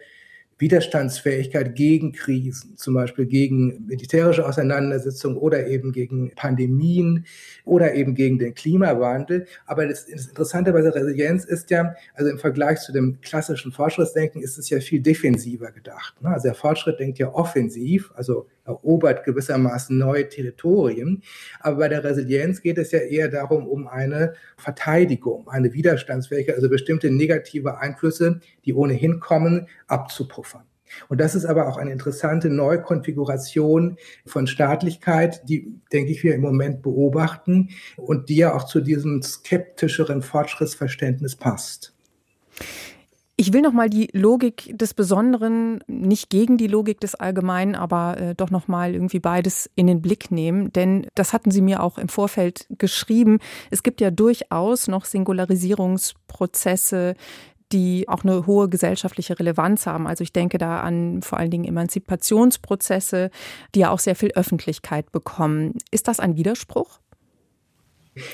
Widerstandsfähigkeit 0.57 1.75
gegen 1.75 2.13
Krisen, 2.13 2.77
zum 2.77 2.93
Beispiel 2.93 3.25
gegen 3.25 3.85
militärische 3.87 4.47
Auseinandersetzungen 4.47 5.35
oder 5.35 5.67
eben 5.67 5.91
gegen 5.91 6.31
Pandemien 6.33 7.25
oder 7.65 7.93
eben 7.93 8.15
gegen 8.15 8.39
den 8.39 8.55
Klimawandel. 8.55 9.47
Aber 9.65 9.85
das, 9.85 10.05
das 10.05 10.27
Interessante 10.27 10.71
bei 10.71 10.81
der 10.81 10.95
Resilienz 10.95 11.43
ist 11.43 11.69
ja, 11.71 11.93
also 12.13 12.31
im 12.31 12.39
Vergleich 12.39 12.79
zu 12.79 12.93
dem 12.93 13.19
klassischen 13.19 13.73
Fortschrittsdenken 13.73 14.41
ist 14.41 14.57
es 14.57 14.69
ja 14.69 14.79
viel 14.79 15.01
defensiver 15.01 15.71
gedacht. 15.71 16.21
Ne? 16.21 16.29
Also 16.29 16.47
der 16.47 16.55
Fortschritt 16.55 16.99
denkt 16.99 17.19
ja 17.19 17.33
offensiv, 17.33 18.11
also 18.15 18.47
erobert 18.65 19.23
gewissermaßen 19.23 19.97
neue 19.97 20.27
Territorien. 20.27 21.23
Aber 21.59 21.77
bei 21.77 21.89
der 21.89 22.03
Resilienz 22.03 22.61
geht 22.61 22.77
es 22.77 22.91
ja 22.91 22.99
eher 22.99 23.29
darum, 23.29 23.67
um 23.67 23.87
eine 23.87 24.33
Verteidigung, 24.57 25.47
eine 25.47 25.73
Widerstandsfähigkeit, 25.73 26.55
also 26.55 26.69
bestimmte 26.69 27.11
negative 27.11 27.79
Einflüsse, 27.79 28.39
die 28.65 28.73
ohnehin 28.73 29.19
kommen, 29.19 29.67
abzupuffern. 29.87 30.63
Und 31.09 31.19
das 31.19 31.35
ist 31.35 31.45
aber 31.45 31.67
auch 31.67 31.77
eine 31.77 31.91
interessante 31.91 32.49
Neukonfiguration 32.49 33.97
von 34.25 34.47
Staatlichkeit, 34.47 35.41
die, 35.49 35.73
denke 35.91 36.11
ich, 36.11 36.23
wir 36.23 36.35
im 36.35 36.41
Moment 36.41 36.81
beobachten 36.81 37.69
und 37.97 38.29
die 38.29 38.37
ja 38.37 38.53
auch 38.53 38.65
zu 38.65 38.81
diesem 38.81 39.21
skeptischeren 39.21 40.21
Fortschrittsverständnis 40.21 41.35
passt. 41.35 41.93
Ich 43.37 43.51
will 43.51 43.61
noch 43.61 43.73
mal 43.73 43.89
die 43.89 44.07
Logik 44.13 44.71
des 44.77 44.93
Besonderen 44.93 45.83
nicht 45.87 46.29
gegen 46.29 46.57
die 46.57 46.67
Logik 46.67 47.01
des 47.01 47.15
Allgemeinen, 47.15 47.75
aber 47.75 48.17
äh, 48.17 48.33
doch 48.33 48.49
noch 48.49 48.69
mal 48.69 48.93
irgendwie 48.93 49.19
beides 49.19 49.69
in 49.75 49.87
den 49.87 50.01
Blick 50.01 50.31
nehmen, 50.31 50.71
denn 50.71 51.07
das 51.15 51.33
hatten 51.33 51.51
Sie 51.51 51.59
mir 51.59 51.83
auch 51.83 51.97
im 51.97 52.07
Vorfeld 52.07 52.65
geschrieben. 52.77 53.39
Es 53.71 53.83
gibt 53.83 53.99
ja 53.99 54.09
durchaus 54.09 54.87
noch 54.87 55.03
Singularisierungsprozesse, 55.03 57.15
die 57.73 58.07
auch 58.07 58.23
eine 58.23 58.47
hohe 58.47 58.69
gesellschaftliche 58.69 59.37
Relevanz 59.37 59.85
haben. 59.85 60.07
Also 60.07 60.23
ich 60.23 60.31
denke 60.31 60.57
da 60.57 60.79
an 60.79 61.21
vor 61.21 61.37
allen 61.37 61.51
Dingen 61.51 61.65
Emanzipationsprozesse, 61.65 63.31
die 63.73 63.79
ja 63.79 63.89
auch 63.89 63.99
sehr 63.99 64.15
viel 64.15 64.31
Öffentlichkeit 64.31 65.11
bekommen. 65.11 65.73
Ist 65.91 66.07
das 66.07 66.21
ein 66.21 66.37
Widerspruch? 66.37 67.01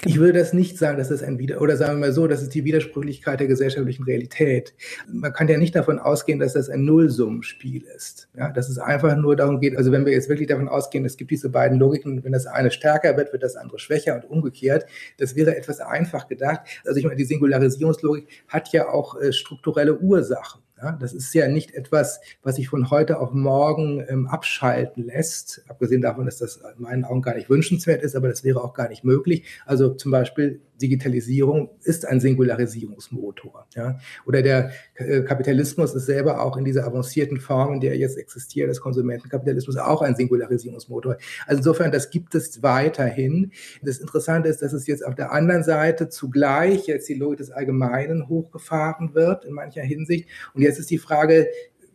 Ich 0.06 0.20
würde 0.20 0.38
das 0.38 0.54
nicht 0.54 0.78
sagen, 0.78 1.00
dass 1.00 1.10
das 1.10 1.24
ein 1.24 1.39
Wider 1.39 1.60
oder 1.60 1.76
sagen 1.76 1.94
wir 1.94 2.08
mal 2.08 2.13
so, 2.13 2.28
das 2.28 2.44
ist 2.44 2.54
die 2.54 2.65
Widersprüchlichkeit 2.65 3.39
der 3.39 3.48
gesellschaftlichen 3.48 4.04
Realität. 4.04 4.76
Man 5.12 5.34
kann 5.34 5.48
ja 5.48 5.58
nicht 5.58 5.76
davon 5.76 5.98
ausgehen, 5.98 6.38
dass 6.38 6.54
das 6.54 6.70
ein 6.70 6.86
Nullsummenspiel 6.86 7.84
ist. 7.96 8.30
Ja, 8.38 8.52
dass 8.52 8.70
es 8.70 8.78
einfach 8.78 9.15
nur 9.15 9.36
darum 9.36 9.60
geht, 9.60 9.76
also 9.76 9.91
wenn 9.91 10.06
wir 10.06 10.13
jetzt 10.13 10.30
wirklich 10.30 10.48
davon 10.48 10.67
ausgehen, 10.67 11.04
es 11.04 11.17
gibt 11.17 11.32
diese 11.32 11.50
beiden 11.50 11.80
Logiken, 11.80 12.24
wenn 12.24 12.32
das 12.32 12.46
eine 12.46 12.70
stärker 12.70 13.17
wird, 13.17 13.34
wird 13.34 13.41
das 13.41 13.56
andere 13.56 13.80
schwächer 13.80 14.15
und 14.15 14.30
umgekehrt. 14.30 14.86
Das 15.17 15.36
wäre 15.36 15.58
etwas 15.58 15.80
einfach 15.80 16.28
gedacht. 16.28 16.62
Also 16.86 17.00
ich 17.00 17.04
meine, 17.06 17.15
die 17.15 17.26
Singularisierungslogik 17.26 18.28
hat 18.48 18.72
ja 18.74 18.88
auch 18.88 19.20
äh, 19.20 19.34
strukturelle 19.34 19.98
Ursachen. 19.98 20.62
Ja, 20.82 20.94
das 20.94 21.13
ist 21.13 21.32
ja 21.36 21.48
nicht 21.48 21.76
etwas, 21.76 22.22
was 22.41 22.56
sich 22.56 22.70
von 22.70 22.89
heute 22.89 23.20
auf 23.20 23.34
morgen 23.34 24.04
ähm, 24.08 24.28
abschalten 24.28 25.06
lässt. 25.06 25.63
Abgesehen 25.67 26.02
davon, 26.02 26.26
dass 26.26 26.39
das 26.39 26.58
in 26.58 26.82
meinen 26.82 27.06
Augen 27.06 27.22
gar 27.22 27.36
nicht 27.36 27.50
wünschenswert 27.52 28.02
ist, 28.02 28.15
aber 28.15 28.28
das 28.28 28.44
wäre 28.44 28.63
auch 28.63 28.74
gar 28.74 28.89
nicht 28.89 29.04
möglich. 29.04 29.44
Also 29.65 29.94
zum 29.94 30.12
Beispiel 30.12 30.60
Digitalisierung 30.82 31.70
ist 31.84 32.08
ein 32.08 32.20
Singularisierungsmotor. 32.20 33.67
Ja? 33.76 34.00
Oder 34.26 34.41
der 34.41 34.72
äh, 34.96 35.22
Kapitalismus 35.22 35.94
ist 35.94 36.06
selber 36.06 36.41
auch 36.44 36.58
in 36.58 36.65
dieser 36.65 36.86
avancierten 36.86 37.39
Form, 37.39 37.76
in 37.76 37.80
der 37.80 37.91
er 37.91 37.98
jetzt 37.98 38.17
existiert, 38.17 38.70
des 38.70 38.82
Konsumentenkapitalismus, 38.82 39.78
auch 39.78 40.02
ein 40.02 40.15
Singularisierungsmotor. 40.15 41.17
Also 41.46 41.60
insofern, 41.60 41.91
das 41.91 42.10
gibt 42.10 42.36
es 42.36 42.63
weiterhin. 42.63 43.52
Das 43.82 44.00
Interessante 44.00 44.50
ist, 44.50 44.62
dass 44.62 44.74
es 44.74 44.88
jetzt 44.88 45.06
auf 45.06 45.15
der 45.15 45.32
anderen 45.32 45.63
Seite 45.63 46.10
zugleich 46.10 46.88
jetzt 46.88 47.08
die 47.08 47.13
Logik 47.13 47.38
des 47.38 47.52
Allgemeinen 47.52 48.28
hochgefahren 48.28 49.13
wird 49.13 49.46
in 49.46 49.54
mancher 49.54 49.84
Hinsicht. 49.84 50.28
Und 50.54 50.62
jetzt 50.62 50.80
ist 50.80 50.89
die 50.89 50.98
Frage, 50.98 51.48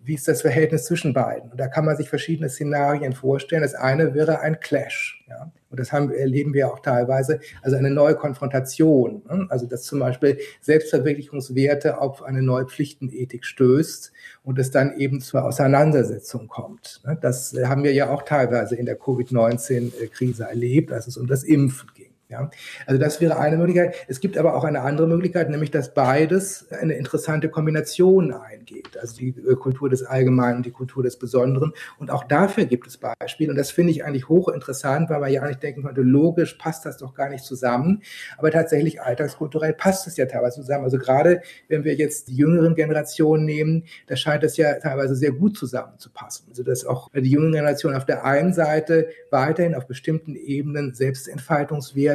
wie 0.07 0.15
ist 0.15 0.29
das 0.29 0.43
Verhältnis 0.43 0.85
zwischen 0.85 1.13
beiden? 1.13 1.51
Und 1.51 1.59
da 1.59 1.67
kann 1.67 1.85
man 1.85 1.97
sich 1.97 2.09
verschiedene 2.09 2.49
Szenarien 2.49 3.13
vorstellen. 3.13 3.63
Das 3.63 3.75
eine 3.75 4.15
wäre 4.15 4.41
ein 4.41 4.61
Clash. 4.61 5.25
Ja? 5.29 5.51
Und 5.69 5.81
das 5.81 5.93
haben, 5.93 6.13
erleben 6.13 6.55
wir 6.55 6.69
auch 6.69 6.79
teilweise, 6.79 7.41
also 7.61 7.77
eine 7.77 7.91
neue 7.91 8.15
Konfrontation. 8.15 9.23
Ne? 9.29 9.47
Also 9.49 9.67
dass 9.67 9.83
zum 9.83 9.99
Beispiel 9.99 10.39
Selbstverwirklichungswerte 10.61 12.01
auf 12.01 12.23
eine 12.23 12.41
neue 12.41 12.67
Pflichtenethik 12.67 13.45
stößt 13.45 14.13
und 14.45 14.59
es 14.61 14.71
dann 14.71 14.97
eben 14.97 15.21
zur 15.21 15.45
Auseinandersetzung 15.45 16.47
kommt. 16.47 17.01
Ne? 17.05 17.19
Das 17.21 17.53
haben 17.65 17.83
wir 17.83 17.93
ja 17.93 18.09
auch 18.11 18.23
teilweise 18.23 18.77
in 18.77 18.87
der 18.87 18.97
Covid-19-Krise 18.97 20.45
erlebt, 20.45 20.93
als 20.93 21.09
es 21.09 21.17
um 21.17 21.27
das 21.27 21.43
Impfen. 21.43 21.91
Ja, 22.29 22.51
also 22.87 23.01
das 23.01 23.21
wäre 23.21 23.39
eine 23.39 23.57
Möglichkeit. 23.57 23.95
Es 24.09 24.19
gibt 24.19 24.37
aber 24.37 24.57
auch 24.57 24.65
eine 24.65 24.81
andere 24.81 25.07
Möglichkeit, 25.07 25.49
nämlich 25.49 25.71
dass 25.71 25.95
beides 25.95 26.67
eine 26.73 26.95
interessante 26.95 27.49
Kombination 27.49 28.33
eingeht. 28.33 28.99
Also 29.01 29.17
die 29.19 29.29
äh, 29.29 29.55
Kultur 29.55 29.89
des 29.89 30.03
Allgemeinen 30.03 30.57
und 30.57 30.67
die 30.67 30.73
Kultur 30.73 31.05
des 31.05 31.17
Besonderen. 31.21 31.73
Und 31.99 32.11
auch 32.11 32.25
dafür 32.25 32.65
gibt 32.65 32.89
es 32.89 32.99
Beispiele. 32.99 33.51
Und 33.51 33.57
das 33.57 33.71
finde 33.71 33.93
ich 33.93 34.05
eigentlich 34.05 34.29
hochinteressant, 34.29 35.09
weil 35.09 35.21
man 35.21 35.31
ja 35.31 35.47
nicht 35.47 35.63
denken 35.63 35.85
könnte, 35.85 36.01
logisch 36.01 36.55
passt 36.55 36.85
das 36.85 36.97
doch 36.97 37.15
gar 37.15 37.29
nicht 37.29 37.45
zusammen. 37.45 38.03
Aber 38.39 38.51
tatsächlich 38.51 39.01
alltagskulturell 39.01 39.75
passt 39.75 40.09
es 40.09 40.17
ja 40.17 40.27
teilweise 40.27 40.63
zusammen. 40.63 40.83
Also 40.83 40.99
gerade 40.99 41.43
wenn 41.69 41.85
wir 41.85 41.95
jetzt 41.95 42.27
die 42.27 42.35
jüngeren 42.35 42.75
Generationen 42.75 43.45
nehmen, 43.45 43.85
da 44.09 44.17
scheint 44.17 44.43
es 44.43 44.57
ja 44.57 44.75
teilweise 44.81 45.15
sehr 45.15 45.31
gut 45.31 45.57
zusammenzupassen. 45.57 46.47
Also 46.49 46.65
dass 46.65 46.85
auch 46.85 47.09
die 47.13 47.31
jüngere 47.31 47.53
Generation 47.53 47.95
auf 47.95 48.05
der 48.05 48.25
einen 48.25 48.53
Seite 48.53 49.11
weiterhin 49.31 49.77
auf 49.77 49.87
bestimmten 49.87 50.35
Ebenen 50.35 50.93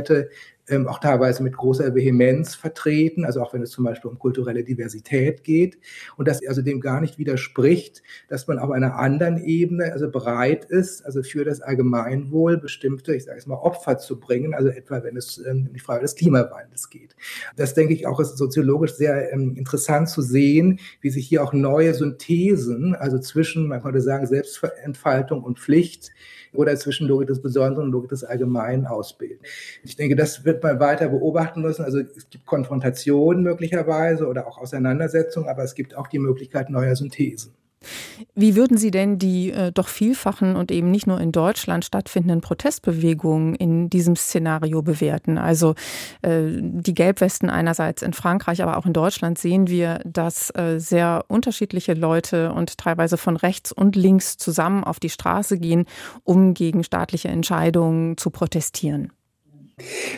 Selbstentfaltungswerte 0.06 0.30
ähm, 0.72 0.88
auch 0.88 1.00
teilweise 1.00 1.44
mit 1.44 1.58
großer 1.58 1.94
Vehemenz 1.96 2.56
vertreten, 2.56 3.26
also 3.26 3.42
auch 3.42 3.54
wenn 3.54 3.62
es 3.62 3.72
zum 3.72 3.84
Beispiel 3.84 4.10
um 4.10 4.20
kulturelle 4.20 4.64
Diversität 4.64 5.44
geht 5.44 5.78
und 6.18 6.28
das 6.28 6.40
also 6.48 6.62
dem 6.62 6.80
gar 6.80 7.02
nicht 7.02 7.18
widerspricht, 7.18 8.02
dass 8.30 8.48
man 8.48 8.60
auf 8.60 8.72
einer 8.72 8.98
anderen 8.98 9.44
Ebene 9.44 9.92
also 9.92 10.10
bereit 10.10 10.66
ist, 10.66 11.06
also 11.06 11.24
für 11.24 11.44
das 11.44 11.62
Allgemeinwohl 11.62 12.58
bestimmte, 12.58 13.16
ich 13.16 13.26
sage 13.26 13.40
es 13.40 13.48
mal, 13.48 13.56
Opfer 13.56 13.98
zu 13.98 14.20
bringen, 14.20 14.54
also 14.54 14.70
etwa 14.70 15.04
wenn 15.04 15.18
es 15.18 15.40
ähm, 15.40 15.68
um 15.68 15.74
die 15.74 15.80
Frage 15.80 16.02
des 16.02 16.16
Klimawandels 16.16 16.90
geht. 16.90 17.16
Das 17.56 17.74
denke 17.74 17.94
ich 17.94 18.08
auch 18.08 18.20
ist 18.20 18.38
soziologisch 18.38 18.94
sehr 18.94 19.34
ähm, 19.34 19.56
interessant 19.58 20.10
zu 20.10 20.22
sehen, 20.22 20.80
wie 21.02 21.10
sich 21.10 21.28
hier 21.28 21.44
auch 21.44 21.54
neue 21.54 21.94
Synthesen, 21.94 22.96
also 22.96 23.20
zwischen, 23.20 23.68
man 23.68 23.82
könnte 23.82 24.02
sagen, 24.02 24.26
Selbstentfaltung 24.26 25.44
und 25.44 25.60
Pflicht, 25.60 26.12
oder 26.54 26.76
zwischen 26.76 27.08
Logik 27.08 27.28
des 27.28 27.42
Besonderen 27.42 27.86
und 27.86 27.92
Logik 27.92 28.10
des 28.10 28.24
Allgemeinen 28.24 28.86
ausbilden. 28.86 29.40
Ich 29.84 29.96
denke, 29.96 30.16
das 30.16 30.46
wird 30.46 30.64
man 30.64 30.80
weiter 30.80 31.10
beobachten 31.10 31.62
müssen. 31.62 31.84
Also 31.84 32.00
es 32.00 32.30
gibt 32.30 32.46
Konfrontationen 32.46 33.44
möglicherweise 33.44 34.28
oder 34.28 34.48
auch 34.48 34.58
Auseinandersetzungen, 34.58 35.48
aber 35.48 35.64
es 35.64 35.76
gibt 35.76 35.96
auch 35.96 36.08
die 36.08 36.20
Möglichkeit 36.20 36.70
neuer 36.70 36.96
Synthesen. 36.96 37.54
Wie 38.36 38.56
würden 38.56 38.78
Sie 38.78 38.92
denn 38.92 39.18
die 39.18 39.52
äh, 39.52 39.72
doch 39.72 39.88
vielfachen 39.88 40.56
und 40.56 40.72
eben 40.72 40.92
nicht 40.92 41.08
nur 41.08 41.20
in 41.20 41.32
Deutschland 41.32 41.84
stattfindenden 41.84 42.42
Protestbewegungen 42.42 43.56
in 43.56 43.90
diesem 43.90 44.16
Szenario 44.16 44.82
bewerten? 44.82 45.38
Also 45.38 45.76
äh, 46.22 46.44
die 46.60 46.94
Gelbwesten 46.94 47.50
einerseits 47.50 48.02
in 48.02 48.14
Frankreich, 48.14 48.62
aber 48.62 48.78
auch 48.78 48.86
in 48.86 48.94
Deutschland 48.94 49.38
sehen 49.38 49.68
wir, 49.68 50.00
dass 50.06 50.52
äh, 50.52 50.80
sehr 50.80 51.26
unterschiedliche 51.28 51.94
Leute 51.94 52.54
und 52.54 52.78
teilweise 52.78 53.18
von 53.18 53.36
rechts 53.36 53.72
und 53.72 53.96
links 53.96 54.38
zusammen 54.38 54.84
auf 54.84 55.00
die 55.00 55.10
Straße 55.10 55.58
gehen, 55.58 55.86
um 56.24 56.54
gegen 56.54 56.84
staatliche 56.84 57.30
Entscheidungen 57.30 58.18
zu 58.18 58.30
protestieren. 58.30 59.12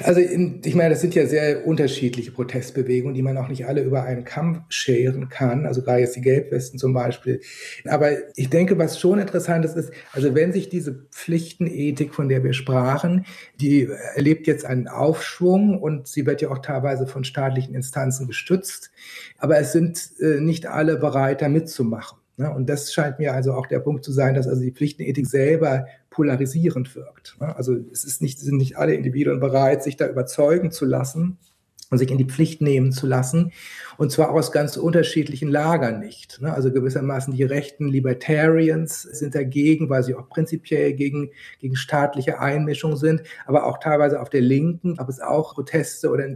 Also 0.03 0.21
ich 0.21 0.75
meine, 0.75 0.91
das 0.91 1.01
sind 1.01 1.15
ja 1.15 1.25
sehr 1.25 1.65
unterschiedliche 1.65 2.31
Protestbewegungen, 2.31 3.15
die 3.15 3.21
man 3.21 3.37
auch 3.37 3.47
nicht 3.47 3.65
alle 3.65 3.81
über 3.81 4.03
einen 4.03 4.23
Kamm 4.23 4.65
scheren 4.69 5.29
kann. 5.29 5.65
Also 5.65 5.81
gerade 5.81 6.01
jetzt 6.01 6.15
die 6.15 6.21
Gelbwesten 6.21 6.79
zum 6.79 6.93
Beispiel. 6.93 7.41
Aber 7.85 8.11
ich 8.35 8.49
denke, 8.49 8.77
was 8.77 8.99
schon 8.99 9.19
interessant 9.19 9.65
ist, 9.65 9.75
ist, 9.75 9.91
also 10.11 10.35
wenn 10.35 10.53
sich 10.53 10.69
diese 10.69 11.07
Pflichtenethik, 11.11 12.13
von 12.13 12.29
der 12.29 12.43
wir 12.43 12.53
sprachen, 12.53 13.25
die 13.59 13.89
erlebt 14.15 14.47
jetzt 14.47 14.65
einen 14.65 14.87
Aufschwung 14.87 15.79
und 15.79 16.07
sie 16.07 16.25
wird 16.25 16.41
ja 16.41 16.49
auch 16.49 16.59
teilweise 16.59 17.07
von 17.07 17.23
staatlichen 17.23 17.75
Instanzen 17.75 18.27
gestützt. 18.27 18.91
Aber 19.37 19.57
es 19.57 19.71
sind 19.71 20.11
äh, 20.19 20.39
nicht 20.39 20.65
alle 20.65 20.97
bereit, 20.97 21.41
da 21.41 21.49
mitzumachen. 21.49 22.19
Ne? 22.37 22.51
Und 22.51 22.67
das 22.67 22.93
scheint 22.93 23.19
mir 23.19 23.33
also 23.33 23.53
auch 23.53 23.67
der 23.67 23.79
Punkt 23.79 24.03
zu 24.03 24.11
sein, 24.11 24.33
dass 24.33 24.47
also 24.47 24.61
die 24.61 24.71
Pflichtenethik 24.71 25.27
selber 25.27 25.85
polarisierend 26.13 26.95
wirkt. 26.95 27.35
Also 27.39 27.75
es 27.91 28.03
ist 28.03 28.21
nicht, 28.21 28.39
sind 28.39 28.57
nicht 28.57 28.77
alle 28.77 28.93
Individuen 28.93 29.39
bereit, 29.39 29.83
sich 29.83 29.97
da 29.97 30.07
überzeugen 30.07 30.71
zu 30.71 30.85
lassen 30.85 31.39
und 31.93 31.99
sich 31.99 32.11
in 32.11 32.17
die 32.17 32.25
Pflicht 32.25 32.59
nehmen 32.59 32.91
zu 32.91 33.05
lassen. 33.05 33.51
Und 33.97 34.11
zwar 34.11 34.31
aus 34.31 34.51
ganz 34.51 34.75
unterschiedlichen 34.75 35.49
Lagern 35.49 35.99
nicht. 35.99 36.41
Ne? 36.41 36.51
Also 36.51 36.71
gewissermaßen 36.71 37.35
die 37.35 37.43
rechten 37.43 37.87
Libertarians 37.87 39.03
sind 39.03 39.35
dagegen, 39.35 39.89
weil 39.89 40.01
sie 40.01 40.15
auch 40.15 40.27
prinzipiell 40.27 40.93
gegen, 40.93 41.29
gegen 41.59 41.75
staatliche 41.75 42.39
Einmischung 42.39 42.95
sind, 42.95 43.21
aber 43.45 43.67
auch 43.67 43.79
teilweise 43.79 44.19
auf 44.19 44.31
der 44.31 44.41
Linken 44.41 44.95
gab 44.95 45.07
es 45.09 45.19
auch 45.19 45.53
Proteste 45.53 46.09
oder 46.09 46.27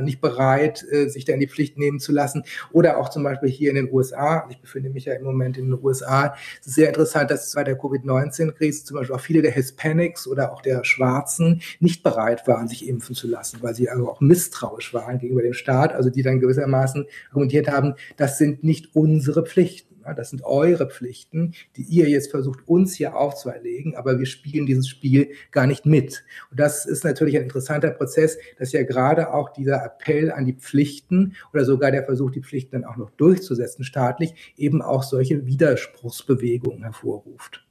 nicht 0.00 0.20
bereit, 0.20 0.86
äh, 0.88 1.08
sich 1.08 1.24
da 1.24 1.32
in 1.32 1.40
die 1.40 1.48
Pflicht 1.48 1.76
nehmen 1.76 1.98
zu 1.98 2.12
lassen. 2.12 2.44
Oder 2.70 2.98
auch 2.98 3.08
zum 3.08 3.24
Beispiel 3.24 3.48
hier 3.48 3.70
in 3.70 3.76
den 3.76 3.92
USA, 3.92 4.46
ich 4.48 4.60
befinde 4.60 4.90
mich 4.90 5.06
ja 5.06 5.14
im 5.14 5.24
Moment 5.24 5.58
in 5.58 5.70
den 5.70 5.82
USA, 5.82 6.36
es 6.60 6.68
ist 6.68 6.74
sehr 6.76 6.88
interessant, 6.88 7.32
dass 7.32 7.52
bei 7.52 7.64
der 7.64 7.76
Covid-19-Krise 7.76 8.84
zum 8.84 8.98
Beispiel 8.98 9.16
auch 9.16 9.20
viele 9.20 9.42
der 9.42 9.50
Hispanics 9.50 10.28
oder 10.28 10.52
auch 10.52 10.62
der 10.62 10.84
Schwarzen 10.84 11.60
nicht 11.80 12.04
bereit 12.04 12.46
waren, 12.46 12.68
sich 12.68 12.86
impfen 12.88 13.16
zu 13.16 13.26
lassen, 13.26 13.58
weil 13.62 13.74
sie 13.74 13.90
also 13.90 14.08
auch 14.08 14.20
misstrauisch 14.20 14.94
waren 14.94 14.99
gegenüber 15.18 15.42
dem 15.42 15.52
Staat, 15.52 15.92
also 15.92 16.10
die 16.10 16.22
dann 16.22 16.40
gewissermaßen 16.40 17.06
argumentiert 17.30 17.68
haben, 17.68 17.94
das 18.16 18.38
sind 18.38 18.64
nicht 18.64 18.94
unsere 18.94 19.44
Pflichten. 19.44 19.90
Das 20.16 20.30
sind 20.30 20.42
eure 20.44 20.88
Pflichten, 20.88 21.52
die 21.76 21.82
ihr 21.82 22.08
jetzt 22.08 22.30
versucht, 22.30 22.66
uns 22.66 22.94
hier 22.94 23.16
aufzuerlegen, 23.16 23.96
aber 23.96 24.18
wir 24.18 24.26
spielen 24.26 24.66
dieses 24.66 24.88
Spiel 24.88 25.30
gar 25.50 25.66
nicht 25.66 25.84
mit. 25.84 26.24
Und 26.50 26.58
das 26.58 26.86
ist 26.86 27.04
natürlich 27.04 27.36
ein 27.36 27.42
interessanter 27.42 27.90
Prozess, 27.90 28.38
dass 28.58 28.72
ja 28.72 28.82
gerade 28.82 29.32
auch 29.32 29.50
dieser 29.50 29.84
Appell 29.84 30.32
an 30.32 30.46
die 30.46 30.54
Pflichten 30.54 31.34
oder 31.52 31.64
sogar 31.64 31.90
der 31.90 32.04
Versuch, 32.04 32.30
die 32.30 32.42
Pflichten 32.42 32.80
dann 32.80 32.84
auch 32.84 32.96
noch 32.96 33.10
durchzusetzen 33.10 33.84
staatlich, 33.84 34.54
eben 34.56 34.80
auch 34.82 35.02
solche 35.02 35.46
Widerspruchsbewegungen 35.46 36.82
hervorruft. 36.82 37.66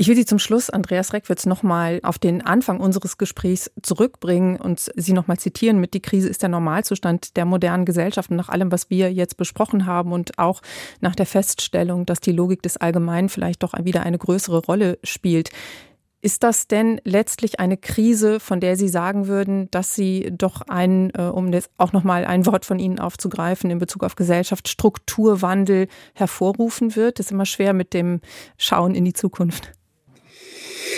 Ich 0.00 0.06
will 0.06 0.14
Sie 0.14 0.24
zum 0.24 0.38
Schluss, 0.38 0.70
Andreas 0.70 1.12
Reckwitz, 1.12 1.44
nochmal 1.44 1.98
auf 2.04 2.20
den 2.20 2.40
Anfang 2.46 2.78
unseres 2.78 3.18
Gesprächs 3.18 3.68
zurückbringen 3.82 4.54
und 4.54 4.92
Sie 4.94 5.12
nochmal 5.12 5.38
zitieren 5.38 5.80
mit, 5.80 5.92
die 5.92 6.00
Krise 6.00 6.28
ist 6.28 6.40
der 6.40 6.48
Normalzustand 6.48 7.36
der 7.36 7.44
modernen 7.44 7.84
Gesellschaft 7.84 8.30
und 8.30 8.36
nach 8.36 8.48
allem, 8.48 8.70
was 8.70 8.90
wir 8.90 9.12
jetzt 9.12 9.36
besprochen 9.36 9.86
haben 9.86 10.12
und 10.12 10.38
auch 10.38 10.62
nach 11.00 11.16
der 11.16 11.26
Feststellung, 11.26 12.06
dass 12.06 12.20
die 12.20 12.30
Logik 12.30 12.62
des 12.62 12.76
Allgemeinen 12.76 13.28
vielleicht 13.28 13.64
doch 13.64 13.72
wieder 13.82 14.04
eine 14.04 14.18
größere 14.18 14.58
Rolle 14.58 15.00
spielt. 15.02 15.50
Ist 16.20 16.44
das 16.44 16.68
denn 16.68 17.00
letztlich 17.02 17.58
eine 17.58 17.76
Krise, 17.76 18.38
von 18.38 18.60
der 18.60 18.76
Sie 18.76 18.88
sagen 18.88 19.26
würden, 19.26 19.68
dass 19.72 19.96
sie 19.96 20.30
doch 20.30 20.62
ein, 20.68 21.10
äh, 21.14 21.22
um 21.22 21.52
jetzt 21.52 21.70
auch 21.76 21.92
nochmal 21.92 22.24
ein 22.24 22.46
Wort 22.46 22.64
von 22.64 22.78
Ihnen 22.78 23.00
aufzugreifen 23.00 23.68
in 23.68 23.80
Bezug 23.80 24.04
auf 24.04 24.14
Gesellschaft, 24.14 24.68
Strukturwandel 24.68 25.88
hervorrufen 26.14 26.94
wird? 26.94 27.18
Das 27.18 27.26
ist 27.26 27.32
immer 27.32 27.46
schwer 27.46 27.72
mit 27.72 27.94
dem 27.94 28.20
Schauen 28.58 28.94
in 28.94 29.04
die 29.04 29.12
Zukunft. 29.12 29.72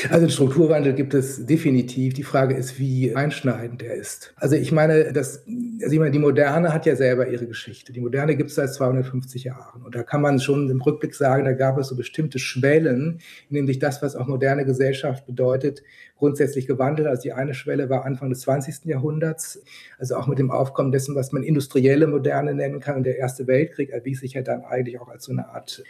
Also 0.08 0.26
den 0.26 0.30
Strukturwandel 0.30 0.94
gibt 0.94 1.14
es 1.14 1.44
definitiv. 1.46 2.14
Die 2.14 2.22
Frage 2.22 2.54
ist, 2.54 2.78
wie 2.78 3.14
einschneidend 3.14 3.82
er 3.82 3.94
ist. 3.94 4.32
Also 4.36 4.56
ich 4.56 4.72
meine, 4.72 5.12
das, 5.12 5.44
also 5.82 5.92
ich 5.92 5.98
meine, 5.98 6.10
die 6.10 6.18
Moderne 6.18 6.72
hat 6.72 6.86
ja 6.86 6.96
selber 6.96 7.28
ihre 7.28 7.46
Geschichte. 7.46 7.92
Die 7.92 8.00
Moderne 8.00 8.36
gibt 8.36 8.50
es 8.50 8.56
seit 8.56 8.72
250 8.72 9.44
Jahren. 9.44 9.82
Und 9.82 9.94
da 9.94 10.02
kann 10.02 10.22
man 10.22 10.40
schon 10.40 10.70
im 10.70 10.80
Rückblick 10.80 11.14
sagen, 11.14 11.44
da 11.44 11.52
gab 11.52 11.78
es 11.78 11.88
so 11.88 11.96
bestimmte 11.96 12.38
Schwellen, 12.38 13.20
in 13.48 13.56
denen 13.56 13.66
sich 13.66 13.78
das, 13.78 14.02
was 14.02 14.16
auch 14.16 14.26
moderne 14.26 14.64
Gesellschaft 14.64 15.26
bedeutet, 15.26 15.82
grundsätzlich 16.16 16.66
gewandelt. 16.66 17.08
Also 17.08 17.22
die 17.22 17.32
eine 17.32 17.54
Schwelle 17.54 17.90
war 17.90 18.04
Anfang 18.04 18.30
des 18.30 18.40
20. 18.40 18.84
Jahrhunderts, 18.84 19.62
also 19.98 20.16
auch 20.16 20.26
mit 20.26 20.38
dem 20.38 20.50
Aufkommen 20.50 20.92
dessen, 20.92 21.14
was 21.14 21.32
man 21.32 21.42
industrielle 21.42 22.06
Moderne 22.06 22.54
nennen 22.54 22.80
kann. 22.80 22.96
Und 22.96 23.04
der 23.04 23.18
Erste 23.18 23.46
Weltkrieg 23.46 23.90
erwies 23.90 24.20
sich 24.20 24.34
ja 24.34 24.42
dann 24.42 24.62
eigentlich 24.64 25.00
auch 25.00 25.08
als 25.08 25.24
so 25.24 25.32
eine 25.32 25.48
Art 25.48 25.82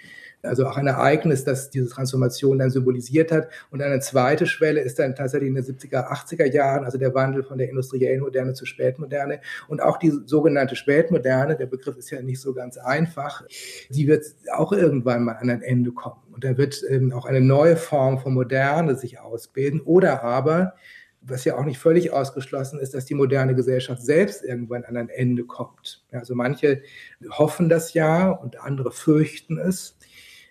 also 0.43 0.67
auch 0.67 0.77
ein 0.77 0.87
Ereignis, 0.87 1.45
das 1.45 1.71
diese 1.71 1.89
Transformation 1.89 2.59
dann 2.59 2.71
symbolisiert 2.71 3.33
hat. 3.33 3.49
Und 3.71 3.83
eine 3.83 4.01
zweite 4.01 4.47
Schwelle 4.47 4.81
ist 4.81 4.99
dann 4.99 5.15
tatsächlich 5.15 5.49
in 5.49 5.55
den 5.55 5.65
70er, 5.65 6.11
80er 6.11 6.47
Jahren, 6.47 6.85
also 6.85 6.99
der 6.99 7.15
Wandel 7.15 7.43
von 7.43 7.59
der 7.59 7.69
industriellen 7.69 8.21
Moderne 8.21 8.55
zur 8.55 8.67
Spätmoderne. 8.67 9.41
Und 9.69 9.83
auch 9.83 9.99
die 9.99 10.13
sogenannte 10.27 10.77
Spätmoderne, 10.77 11.57
der 11.57 11.67
Begriff 11.67 11.97
ist 11.97 12.11
ja 12.11 12.23
nicht 12.23 12.41
so 12.41 12.55
ganz 12.55 12.79
einfach, 12.79 13.45
die 13.91 14.07
wird 14.07 14.25
auch 14.53 14.73
irgendwann 14.73 15.25
mal 15.25 15.35
an 15.35 15.51
ein 15.51 15.63
Ende 15.63 15.93
kommen. 15.93 16.21
Und 16.33 16.45
da 16.45 16.57
wird 16.57 16.83
ähm, 16.89 17.13
auch 17.13 17.27
eine 17.27 17.41
neue 17.41 17.77
Form 17.77 18.19
von 18.19 18.35
Moderne 18.35 18.95
sich 18.95 19.21
ausbilden. 19.21 19.81
Oder 19.81 20.23
aber, 20.23 20.75
was 21.23 21.45
ja 21.45 21.57
auch 21.59 21.65
nicht 21.65 21.79
völlig 21.79 22.13
ausgeschlossen 22.13 22.79
ist, 22.81 22.95
dass 22.95 23.05
die 23.05 23.15
moderne 23.15 23.55
Gesellschaft 23.55 24.03
selbst 24.03 24.43
irgendwann 24.43 24.85
an 24.85 24.97
ein 24.97 25.11
Ende 25.11 25.45
kommt. 25.45 26.05
Also 26.13 26.35
manche 26.35 26.83
hoffen 27.31 27.69
das 27.69 27.93
ja 27.93 28.31
und 28.31 28.61
andere 28.61 28.91
fürchten 28.91 29.59
es. 29.59 29.99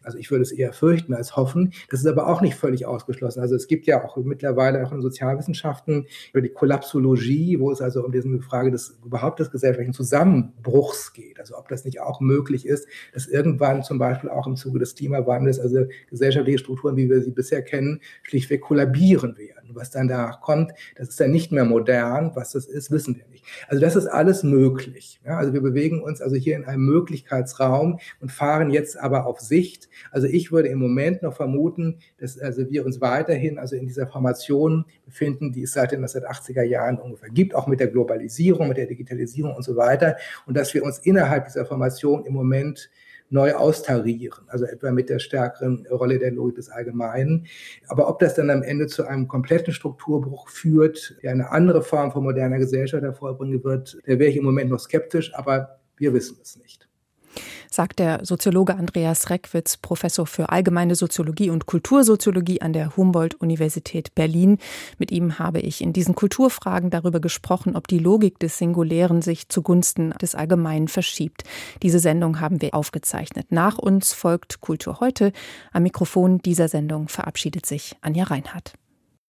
Also 0.04 0.18
ich 0.18 0.32
würde 0.32 0.44
es 0.44 0.52
eher 0.52 0.74
fürchten 0.74 1.14
als 1.14 1.36
hoffen. 1.36 1.74
Das 1.90 2.00
ist 2.00 2.06
aber 2.06 2.28
auch 2.28 2.42
nicht 2.42 2.56
völlig 2.56 2.86
ausgeschlossen. 2.86 3.42
Also 3.42 3.56
es 3.56 3.68
gibt 3.68 3.86
ja 3.86 4.04
auch 4.04 4.18
mittlerweile 4.18 4.86
auch 4.86 4.92
in 4.92 5.02
Sozialwissenschaften 5.02 6.08
über 6.32 6.42
die 6.42 6.50
Kollapsologie, 6.50 7.60
wo 7.60 7.72
es 7.72 7.82
also 7.82 8.04
um 8.06 8.12
diese 8.12 8.30
Frage 8.40 8.72
des 8.72 8.98
überhaupt 9.06 9.40
des 9.40 9.52
gesellschaftlichen 9.52 9.94
Zusammenbruchs 9.94 11.14
geht. 11.14 11.40
Also 11.40 11.58
ob 11.58 11.68
das 11.68 11.86
nicht 11.86 12.02
auch 12.02 12.20
möglich 12.20 12.66
ist, 12.66 12.88
dass 13.14 13.28
irgendwann 13.28 13.84
zum 13.84 13.98
Beispiel 13.98 14.30
auch 14.30 14.48
im 14.48 14.56
Zuge 14.56 14.80
des 14.80 14.96
Klimawandels, 14.96 15.60
also 15.60 15.86
gesellschaftliche 16.10 16.60
Strukturen, 16.60 16.96
wie 16.98 17.10
wir 17.10 17.22
sie 17.22 17.32
bisher 17.32 17.62
kennen, 17.62 18.02
schlichtweg 18.24 18.62
kollabieren 18.62 19.38
werden. 19.38 19.72
Was 19.74 19.92
dann 19.92 20.08
danach 20.08 20.42
kommt, 20.42 20.72
das 20.96 21.10
ist 21.10 21.20
dann 21.20 21.32
nicht 21.32 21.52
mehr 21.52 21.66
modern. 21.66 22.32
Was 22.36 22.52
das 22.52 22.66
ist, 22.66 22.92
wissen 22.92 23.18
wir 23.18 23.28
nicht. 23.28 23.46
Also 23.68 23.82
das 23.82 23.96
ist 23.96 24.08
alles 24.08 24.44
möglich. 24.44 25.20
Ja, 25.26 25.38
also 25.38 25.54
wir 25.54 25.62
bewegen 25.62 26.02
uns 26.02 26.22
also 26.22 26.36
hier 26.36 26.56
in 26.56 26.66
einem 26.66 26.86
Möglichkeitsraum 26.86 28.00
und 28.20 28.32
fahren 28.32 28.70
jetzt 28.70 28.98
aber 29.00 29.26
auf 29.26 29.40
Sicht. 29.40 29.89
Also 30.12 30.28
ich 30.28 30.52
würde 30.52 30.70
im 30.70 30.80
Moment 30.80 31.22
noch 31.22 31.36
vermuten, 31.36 32.00
dass 32.18 32.38
also 32.40 32.70
wir 32.70 32.86
uns 32.86 33.02
weiterhin 33.02 33.58
also 33.58 33.76
in 33.76 33.88
dieser 33.88 34.08
Formation 34.08 34.86
befinden, 35.06 35.52
die 35.52 35.64
es 35.64 35.74
seit 35.74 35.92
den 35.92 36.06
1980er 36.06 36.64
Jahren 36.64 36.98
ungefähr 37.00 37.30
gibt, 37.30 37.56
auch 37.56 37.68
mit 37.68 37.80
der 37.80 37.88
Globalisierung, 37.88 38.68
mit 38.68 38.78
der 38.78 38.88
Digitalisierung 38.88 39.56
und 39.56 39.64
so 39.64 39.76
weiter. 39.76 40.18
Und 40.46 40.58
dass 40.58 40.74
wir 40.74 40.84
uns 40.84 41.00
innerhalb 41.00 41.46
dieser 41.46 41.66
Formation 41.66 42.26
im 42.26 42.34
Moment 42.34 42.90
neu 43.30 43.54
austarieren, 43.54 44.46
also 44.48 44.66
etwa 44.66 44.92
mit 44.92 45.10
der 45.10 45.20
stärkeren 45.20 45.86
Rolle 45.92 46.18
der 46.18 46.32
Logik 46.32 46.56
des 46.56 46.70
Allgemeinen. 46.70 47.46
Aber 47.88 48.10
ob 48.10 48.20
das 48.20 48.34
dann 48.36 48.50
am 48.50 48.64
Ende 48.64 48.88
zu 48.88 49.06
einem 49.06 49.28
kompletten 49.28 49.74
Strukturbruch 49.74 50.50
führt, 50.50 51.18
der 51.22 51.32
eine 51.32 51.52
andere 51.52 51.84
Form 51.84 52.12
von 52.12 52.24
moderner 52.24 52.58
Gesellschaft 52.58 53.04
hervorbringen 53.04 53.64
wird, 53.64 54.00
da 54.06 54.18
wäre 54.18 54.30
ich 54.30 54.38
im 54.38 54.46
Moment 54.46 54.72
noch 54.72 54.80
skeptisch, 54.80 55.34
aber 55.36 55.80
wir 55.98 56.14
wissen 56.14 56.38
es 56.42 56.58
nicht 56.58 56.89
sagt 57.70 58.00
der 58.00 58.26
Soziologe 58.26 58.76
Andreas 58.76 59.30
Reckwitz, 59.30 59.78
Professor 59.78 60.26
für 60.26 60.50
allgemeine 60.50 60.96
Soziologie 60.96 61.50
und 61.50 61.66
Kultursoziologie 61.66 62.62
an 62.62 62.74
der 62.74 62.96
Humboldt-Universität 62.98 64.16
Berlin. 64.16 64.58
Mit 64.98 65.12
ihm 65.12 65.40
habe 65.40 65.60
ich 65.60 65.82
in 65.82 65.94
diesen 65.94 66.16
Kulturfragen 66.16 66.90
darüber 66.90 67.20
gesprochen, 67.20 67.76
ob 67.76 67.88
die 67.88 68.00
Logik 68.00 68.40
des 68.40 68.58
Singulären 68.58 69.22
sich 69.22 69.50
zugunsten 69.50 70.12
des 70.22 70.36
Allgemeinen 70.36 70.88
verschiebt. 70.88 71.44
Diese 71.84 72.00
Sendung 72.00 72.40
haben 72.40 72.62
wir 72.62 72.74
aufgezeichnet. 72.74 73.48
Nach 73.52 73.78
uns 73.78 74.14
folgt 74.14 74.62
Kultur 74.62 75.00
heute. 75.00 75.32
Am 75.72 75.84
Mikrofon 75.84 76.40
dieser 76.40 76.68
Sendung 76.68 77.08
verabschiedet 77.08 77.66
sich 77.66 77.96
Anja 78.02 78.26
Reinhardt. 78.26 78.74